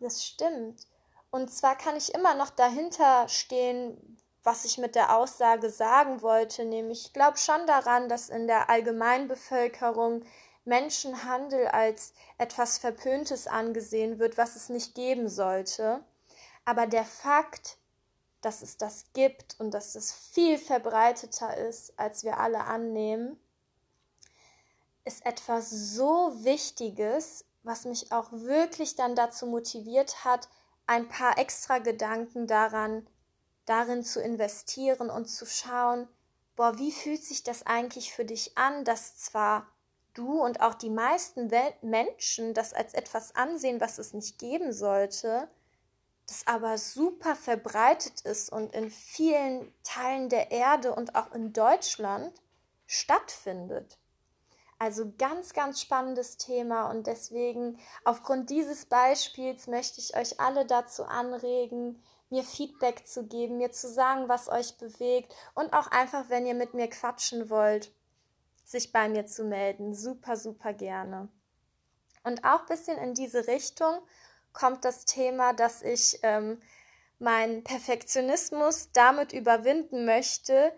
das 0.00 0.24
stimmt. 0.24 0.86
Und 1.30 1.50
zwar 1.50 1.76
kann 1.76 1.96
ich 1.96 2.14
immer 2.14 2.34
noch 2.34 2.50
dahinter 2.50 3.28
stehen, 3.28 4.18
was 4.42 4.64
ich 4.64 4.78
mit 4.78 4.94
der 4.94 5.16
Aussage 5.16 5.70
sagen 5.70 6.22
wollte, 6.22 6.64
nämlich 6.64 7.06
ich 7.06 7.12
glaube 7.12 7.38
schon 7.38 7.66
daran, 7.66 8.08
dass 8.08 8.28
in 8.28 8.46
der 8.46 8.68
Allgemeinbevölkerung 8.68 10.24
Menschenhandel 10.64 11.66
als 11.68 12.12
etwas 12.38 12.78
Verpöntes 12.78 13.46
angesehen 13.46 14.18
wird, 14.18 14.38
was 14.38 14.56
es 14.56 14.68
nicht 14.68 14.94
geben 14.94 15.28
sollte. 15.28 16.04
Aber 16.64 16.86
der 16.86 17.04
Fakt, 17.04 17.78
dass 18.40 18.62
es 18.62 18.76
das 18.76 19.06
gibt 19.12 19.56
und 19.58 19.72
dass 19.72 19.94
es 19.94 20.12
viel 20.12 20.58
verbreiteter 20.58 21.56
ist, 21.56 21.98
als 21.98 22.24
wir 22.24 22.38
alle 22.38 22.64
annehmen, 22.64 23.40
ist 25.04 25.24
etwas 25.26 25.70
so 25.70 26.32
Wichtiges, 26.44 27.44
was 27.64 27.84
mich 27.84 28.12
auch 28.12 28.30
wirklich 28.32 28.96
dann 28.96 29.14
dazu 29.16 29.46
motiviert 29.46 30.24
hat, 30.24 30.48
ein 30.86 31.08
paar 31.08 31.38
extra 31.38 31.78
Gedanken 31.78 32.46
daran, 32.46 33.06
darin 33.66 34.04
zu 34.04 34.20
investieren 34.20 35.10
und 35.10 35.26
zu 35.26 35.46
schauen, 35.46 36.08
boah, 36.56 36.78
wie 36.78 36.92
fühlt 36.92 37.24
sich 37.24 37.42
das 37.42 37.66
eigentlich 37.66 38.12
für 38.12 38.24
dich 38.24 38.56
an, 38.58 38.84
dass 38.84 39.16
zwar 39.16 39.66
du 40.14 40.42
und 40.42 40.60
auch 40.60 40.74
die 40.74 40.90
meisten 40.90 41.50
Welt 41.50 41.82
Menschen 41.82 42.54
das 42.54 42.72
als 42.72 42.94
etwas 42.94 43.34
ansehen, 43.34 43.80
was 43.80 43.98
es 43.98 44.12
nicht 44.12 44.38
geben 44.38 44.72
sollte, 44.72 45.48
das 46.26 46.46
aber 46.46 46.78
super 46.78 47.34
verbreitet 47.34 48.20
ist 48.22 48.50
und 48.52 48.74
in 48.74 48.90
vielen 48.90 49.72
Teilen 49.82 50.28
der 50.28 50.50
Erde 50.50 50.94
und 50.94 51.14
auch 51.14 51.32
in 51.32 51.52
Deutschland 51.52 52.32
stattfindet. 52.86 53.98
Also 54.78 55.12
ganz, 55.16 55.52
ganz 55.52 55.80
spannendes 55.80 56.36
Thema 56.36 56.90
und 56.90 57.06
deswegen 57.06 57.78
aufgrund 58.04 58.50
dieses 58.50 58.84
Beispiels 58.86 59.68
möchte 59.68 60.00
ich 60.00 60.16
euch 60.16 60.40
alle 60.40 60.66
dazu 60.66 61.04
anregen, 61.04 62.02
mir 62.32 62.42
Feedback 62.42 63.06
zu 63.06 63.26
geben, 63.26 63.58
mir 63.58 63.70
zu 63.70 63.88
sagen, 63.88 64.28
was 64.28 64.48
euch 64.48 64.76
bewegt 64.78 65.32
und 65.54 65.72
auch 65.72 65.86
einfach, 65.88 66.28
wenn 66.30 66.46
ihr 66.46 66.54
mit 66.54 66.74
mir 66.74 66.88
quatschen 66.88 67.50
wollt, 67.50 67.92
sich 68.64 68.90
bei 68.90 69.08
mir 69.08 69.26
zu 69.26 69.44
melden. 69.44 69.94
Super, 69.94 70.36
super 70.36 70.72
gerne. 70.72 71.28
Und 72.24 72.44
auch 72.44 72.60
ein 72.60 72.66
bisschen 72.66 72.98
in 72.98 73.14
diese 73.14 73.46
Richtung 73.46 73.98
kommt 74.52 74.84
das 74.84 75.04
Thema, 75.04 75.52
dass 75.52 75.82
ich 75.82 76.18
ähm, 76.22 76.60
meinen 77.18 77.64
Perfektionismus 77.64 78.92
damit 78.92 79.32
überwinden 79.32 80.04
möchte, 80.04 80.72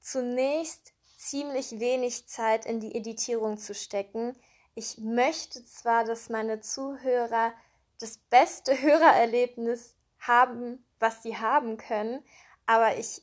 zunächst 0.00 0.92
ziemlich 1.16 1.80
wenig 1.80 2.28
Zeit 2.28 2.66
in 2.66 2.80
die 2.80 2.94
Editierung 2.94 3.58
zu 3.58 3.74
stecken. 3.74 4.36
Ich 4.74 4.98
möchte 4.98 5.64
zwar, 5.64 6.04
dass 6.04 6.28
meine 6.28 6.60
Zuhörer 6.60 7.52
das 7.98 8.18
beste 8.18 8.78
Hörererlebnis 8.82 9.94
haben, 10.20 10.84
was 11.00 11.22
sie 11.22 11.36
haben 11.36 11.76
können, 11.76 12.22
aber 12.66 12.96
ich 12.96 13.22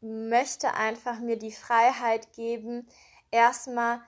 möchte 0.00 0.74
einfach 0.74 1.20
mir 1.20 1.38
die 1.38 1.52
Freiheit 1.52 2.32
geben, 2.32 2.88
erstmal 3.30 4.00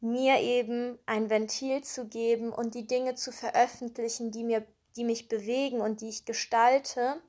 mir 0.00 0.40
eben 0.40 0.98
ein 1.06 1.28
Ventil 1.28 1.82
zu 1.82 2.06
geben 2.08 2.52
und 2.52 2.74
die 2.74 2.86
Dinge 2.86 3.14
zu 3.14 3.32
veröffentlichen, 3.32 4.30
die 4.30 4.44
mir, 4.44 4.64
die 4.96 5.04
mich 5.04 5.28
bewegen 5.28 5.80
und 5.80 6.00
die 6.00 6.08
ich 6.08 6.24
gestalte 6.24 7.20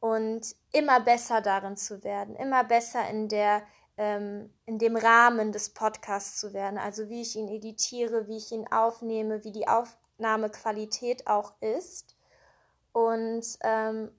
und 0.00 0.54
immer 0.72 1.00
besser 1.00 1.40
darin 1.40 1.76
zu 1.76 2.04
werden, 2.04 2.36
immer 2.36 2.64
besser 2.64 3.08
in 3.08 3.28
der 3.28 3.62
ähm, 3.96 4.52
in 4.66 4.78
dem 4.78 4.96
Rahmen 4.96 5.52
des 5.52 5.70
Podcasts 5.70 6.40
zu 6.40 6.52
werden, 6.52 6.78
also 6.78 7.08
wie 7.08 7.22
ich 7.22 7.36
ihn 7.36 7.48
editiere, 7.48 8.28
wie 8.28 8.36
ich 8.36 8.52
ihn 8.52 8.66
aufnehme, 8.70 9.44
wie 9.44 9.52
die 9.52 9.68
Aufnahmequalität 9.68 11.26
auch 11.26 11.52
ist 11.60 12.16
und 12.92 13.44
ähm, 13.62 14.10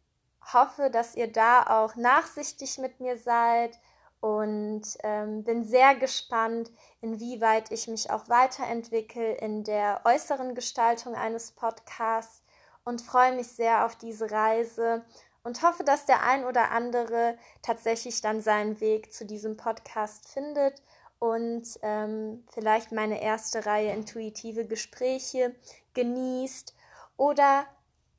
hoffe, 0.54 0.90
dass 0.90 1.16
ihr 1.16 1.32
da 1.32 1.84
auch 1.84 1.96
nachsichtig 1.96 2.78
mit 2.78 3.00
mir 3.00 3.18
seid 3.18 3.80
und 4.20 4.84
ähm, 5.04 5.44
bin 5.44 5.66
sehr 5.66 5.96
gespannt, 5.96 6.72
inwieweit 7.02 7.72
ich 7.72 7.88
mich 7.88 8.12
auch 8.12 8.30
weiterentwickle 8.30 9.34
in 9.36 9.64
der 9.64 10.02
äußeren 10.06 10.56
Gestaltung 10.56 11.16
eines 11.16 11.52
Podcasts 11.52 12.44
und 12.84 13.02
freue 13.02 13.36
mich 13.36 13.48
sehr 13.48 13.86
auf 13.86 13.96
diese 13.96 14.30
Reise 14.32 15.04
und 15.44 15.64
hoffe, 15.64 15.84
dass 15.84 16.06
der 16.06 16.24
ein 16.24 16.46
oder 16.46 16.72
andere 16.72 17.38
tatsächlich 17.64 18.22
dann 18.22 18.42
seinen 18.42 18.80
Weg 18.80 19.12
zu 19.12 19.26
diesem 19.26 19.58
Podcast 19.58 20.30
findet 20.30 20.82
und 21.18 21.80
ähm, 21.82 22.44
vielleicht 22.52 22.92
meine 22.92 23.22
erste 23.22 23.66
Reihe 23.66 23.92
intuitive 23.92 24.66
Gespräche 24.66 25.56
genießt 25.94 26.76
oder 27.18 27.66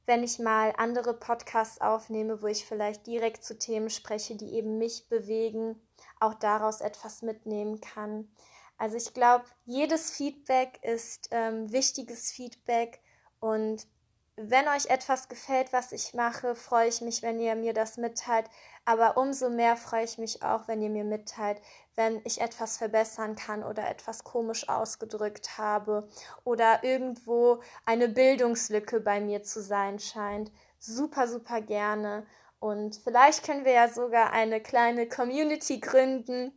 wenn 0.07 0.22
ich 0.22 0.38
mal 0.38 0.72
andere 0.76 1.14
Podcasts 1.14 1.80
aufnehme, 1.80 2.42
wo 2.42 2.46
ich 2.46 2.64
vielleicht 2.64 3.07
direkt 3.07 3.44
zu 3.44 3.59
Themen 3.59 3.90
spreche, 3.90 4.36
die 4.36 4.55
eben 4.55 4.78
mich 4.78 5.09
bewegen, 5.09 5.80
auch 6.20 6.34
daraus 6.34 6.80
etwas 6.80 7.22
mitnehmen 7.22 7.80
kann. 7.80 8.28
Also 8.78 8.96
ich 8.96 9.14
glaube, 9.14 9.44
jedes 9.64 10.11
Feedback 10.11 10.80
ist 10.82 11.28
ähm, 11.30 11.70
wichtiges 11.70 12.32
Feedback 12.32 13.00
und 13.38 13.86
wenn 14.37 14.66
euch 14.68 14.87
etwas 14.87 15.28
gefällt, 15.28 15.72
was 15.72 15.93
ich 15.93 16.14
mache, 16.14 16.55
freue 16.55 16.89
ich 16.89 17.03
mich, 17.03 17.22
wenn 17.22 17.39
ihr 17.39 17.55
mir 17.55 17.74
das 17.74 17.99
mitteilt. 17.99 18.47
Aber 18.85 19.16
umso 19.16 19.51
mehr 19.51 19.76
freue 19.76 20.05
ich 20.05 20.18
mich 20.18 20.43
auch, 20.43 20.66
wenn 20.68 20.80
ihr 20.80 20.89
mir 20.89 21.05
mitteilt, 21.05 21.61
wenn 21.95 22.20
ich 22.24 22.41
etwas 22.41 22.78
verbessern 22.78 23.37
kann 23.37 23.62
oder 23.62 23.89
etwas 23.89 24.24
komisch 24.24 24.68
ausgedrückt 24.68 25.59
habe 25.59 26.09
oder 26.45 26.83
irgendwo 26.83 27.62
eine 27.85 28.09
Bildungslücke 28.09 29.01
bei 29.01 29.20
mir 29.20 29.43
zu 29.43 29.62
sein 29.62 29.99
scheint. 29.99 30.51
Super, 30.78 31.28
super 31.28 31.61
gerne. 31.61 32.26
Und 32.59 32.97
vielleicht 32.97 33.45
können 33.45 33.64
wir 33.64 33.72
ja 33.72 33.89
sogar 33.89 34.33
eine 34.33 34.61
kleine 34.61 35.09
Community 35.09 35.78
gründen, 35.78 36.53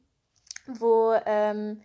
wo 0.66 1.14
ähm, 1.26 1.84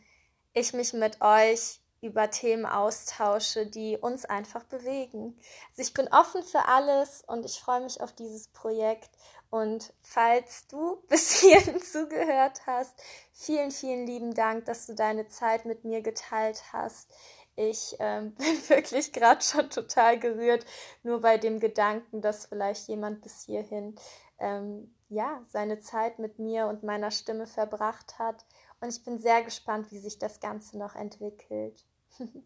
ich 0.52 0.72
mich 0.72 0.92
mit 0.92 1.20
euch 1.20 1.79
über 2.02 2.30
Themen 2.30 2.66
austausche, 2.66 3.66
die 3.66 3.98
uns 3.98 4.24
einfach 4.24 4.64
bewegen. 4.64 5.38
Also 5.70 5.82
ich 5.82 5.94
bin 5.94 6.08
offen 6.08 6.42
für 6.42 6.66
alles 6.66 7.22
und 7.26 7.44
ich 7.44 7.60
freue 7.60 7.80
mich 7.80 8.00
auf 8.00 8.12
dieses 8.12 8.48
Projekt. 8.48 9.10
Und 9.50 9.92
falls 10.02 10.66
du 10.68 11.02
bis 11.08 11.40
hierhin 11.40 11.80
zugehört 11.82 12.62
hast, 12.66 12.94
vielen, 13.32 13.70
vielen 13.70 14.06
lieben 14.06 14.34
Dank, 14.34 14.64
dass 14.64 14.86
du 14.86 14.94
deine 14.94 15.26
Zeit 15.28 15.64
mit 15.64 15.84
mir 15.84 16.02
geteilt 16.02 16.62
hast. 16.72 17.10
Ich 17.56 17.96
ähm, 17.98 18.34
bin 18.36 18.68
wirklich 18.68 19.12
gerade 19.12 19.42
schon 19.42 19.68
total 19.68 20.18
gerührt, 20.18 20.64
nur 21.02 21.20
bei 21.20 21.36
dem 21.36 21.60
Gedanken, 21.60 22.22
dass 22.22 22.46
vielleicht 22.46 22.88
jemand 22.88 23.20
bis 23.20 23.42
hierhin 23.42 23.96
ähm, 24.38 24.94
ja 25.10 25.42
seine 25.46 25.80
Zeit 25.80 26.18
mit 26.18 26.38
mir 26.38 26.66
und 26.68 26.82
meiner 26.82 27.10
Stimme 27.10 27.46
verbracht 27.46 28.18
hat. 28.18 28.46
Und 28.80 28.88
ich 28.88 29.04
bin 29.04 29.18
sehr 29.18 29.42
gespannt, 29.42 29.90
wie 29.90 29.98
sich 29.98 30.18
das 30.18 30.40
Ganze 30.40 30.78
noch 30.78 30.94
entwickelt. 30.94 31.84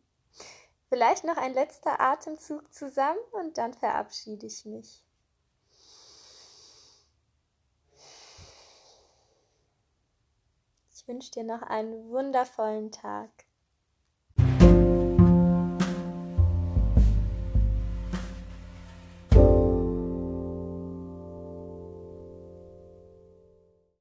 Vielleicht 0.89 1.25
noch 1.25 1.37
ein 1.37 1.55
letzter 1.55 2.01
Atemzug 2.01 2.73
zusammen 2.73 3.19
und 3.33 3.59
dann 3.59 3.75
verabschiede 3.75 4.47
ich 4.47 4.65
mich. 4.65 5.03
Ich 10.95 11.09
wünsche 11.09 11.33
dir 11.33 11.45
noch 11.45 11.63
einen 11.63 12.09
wundervollen 12.09 12.93
Tag. 12.93 13.31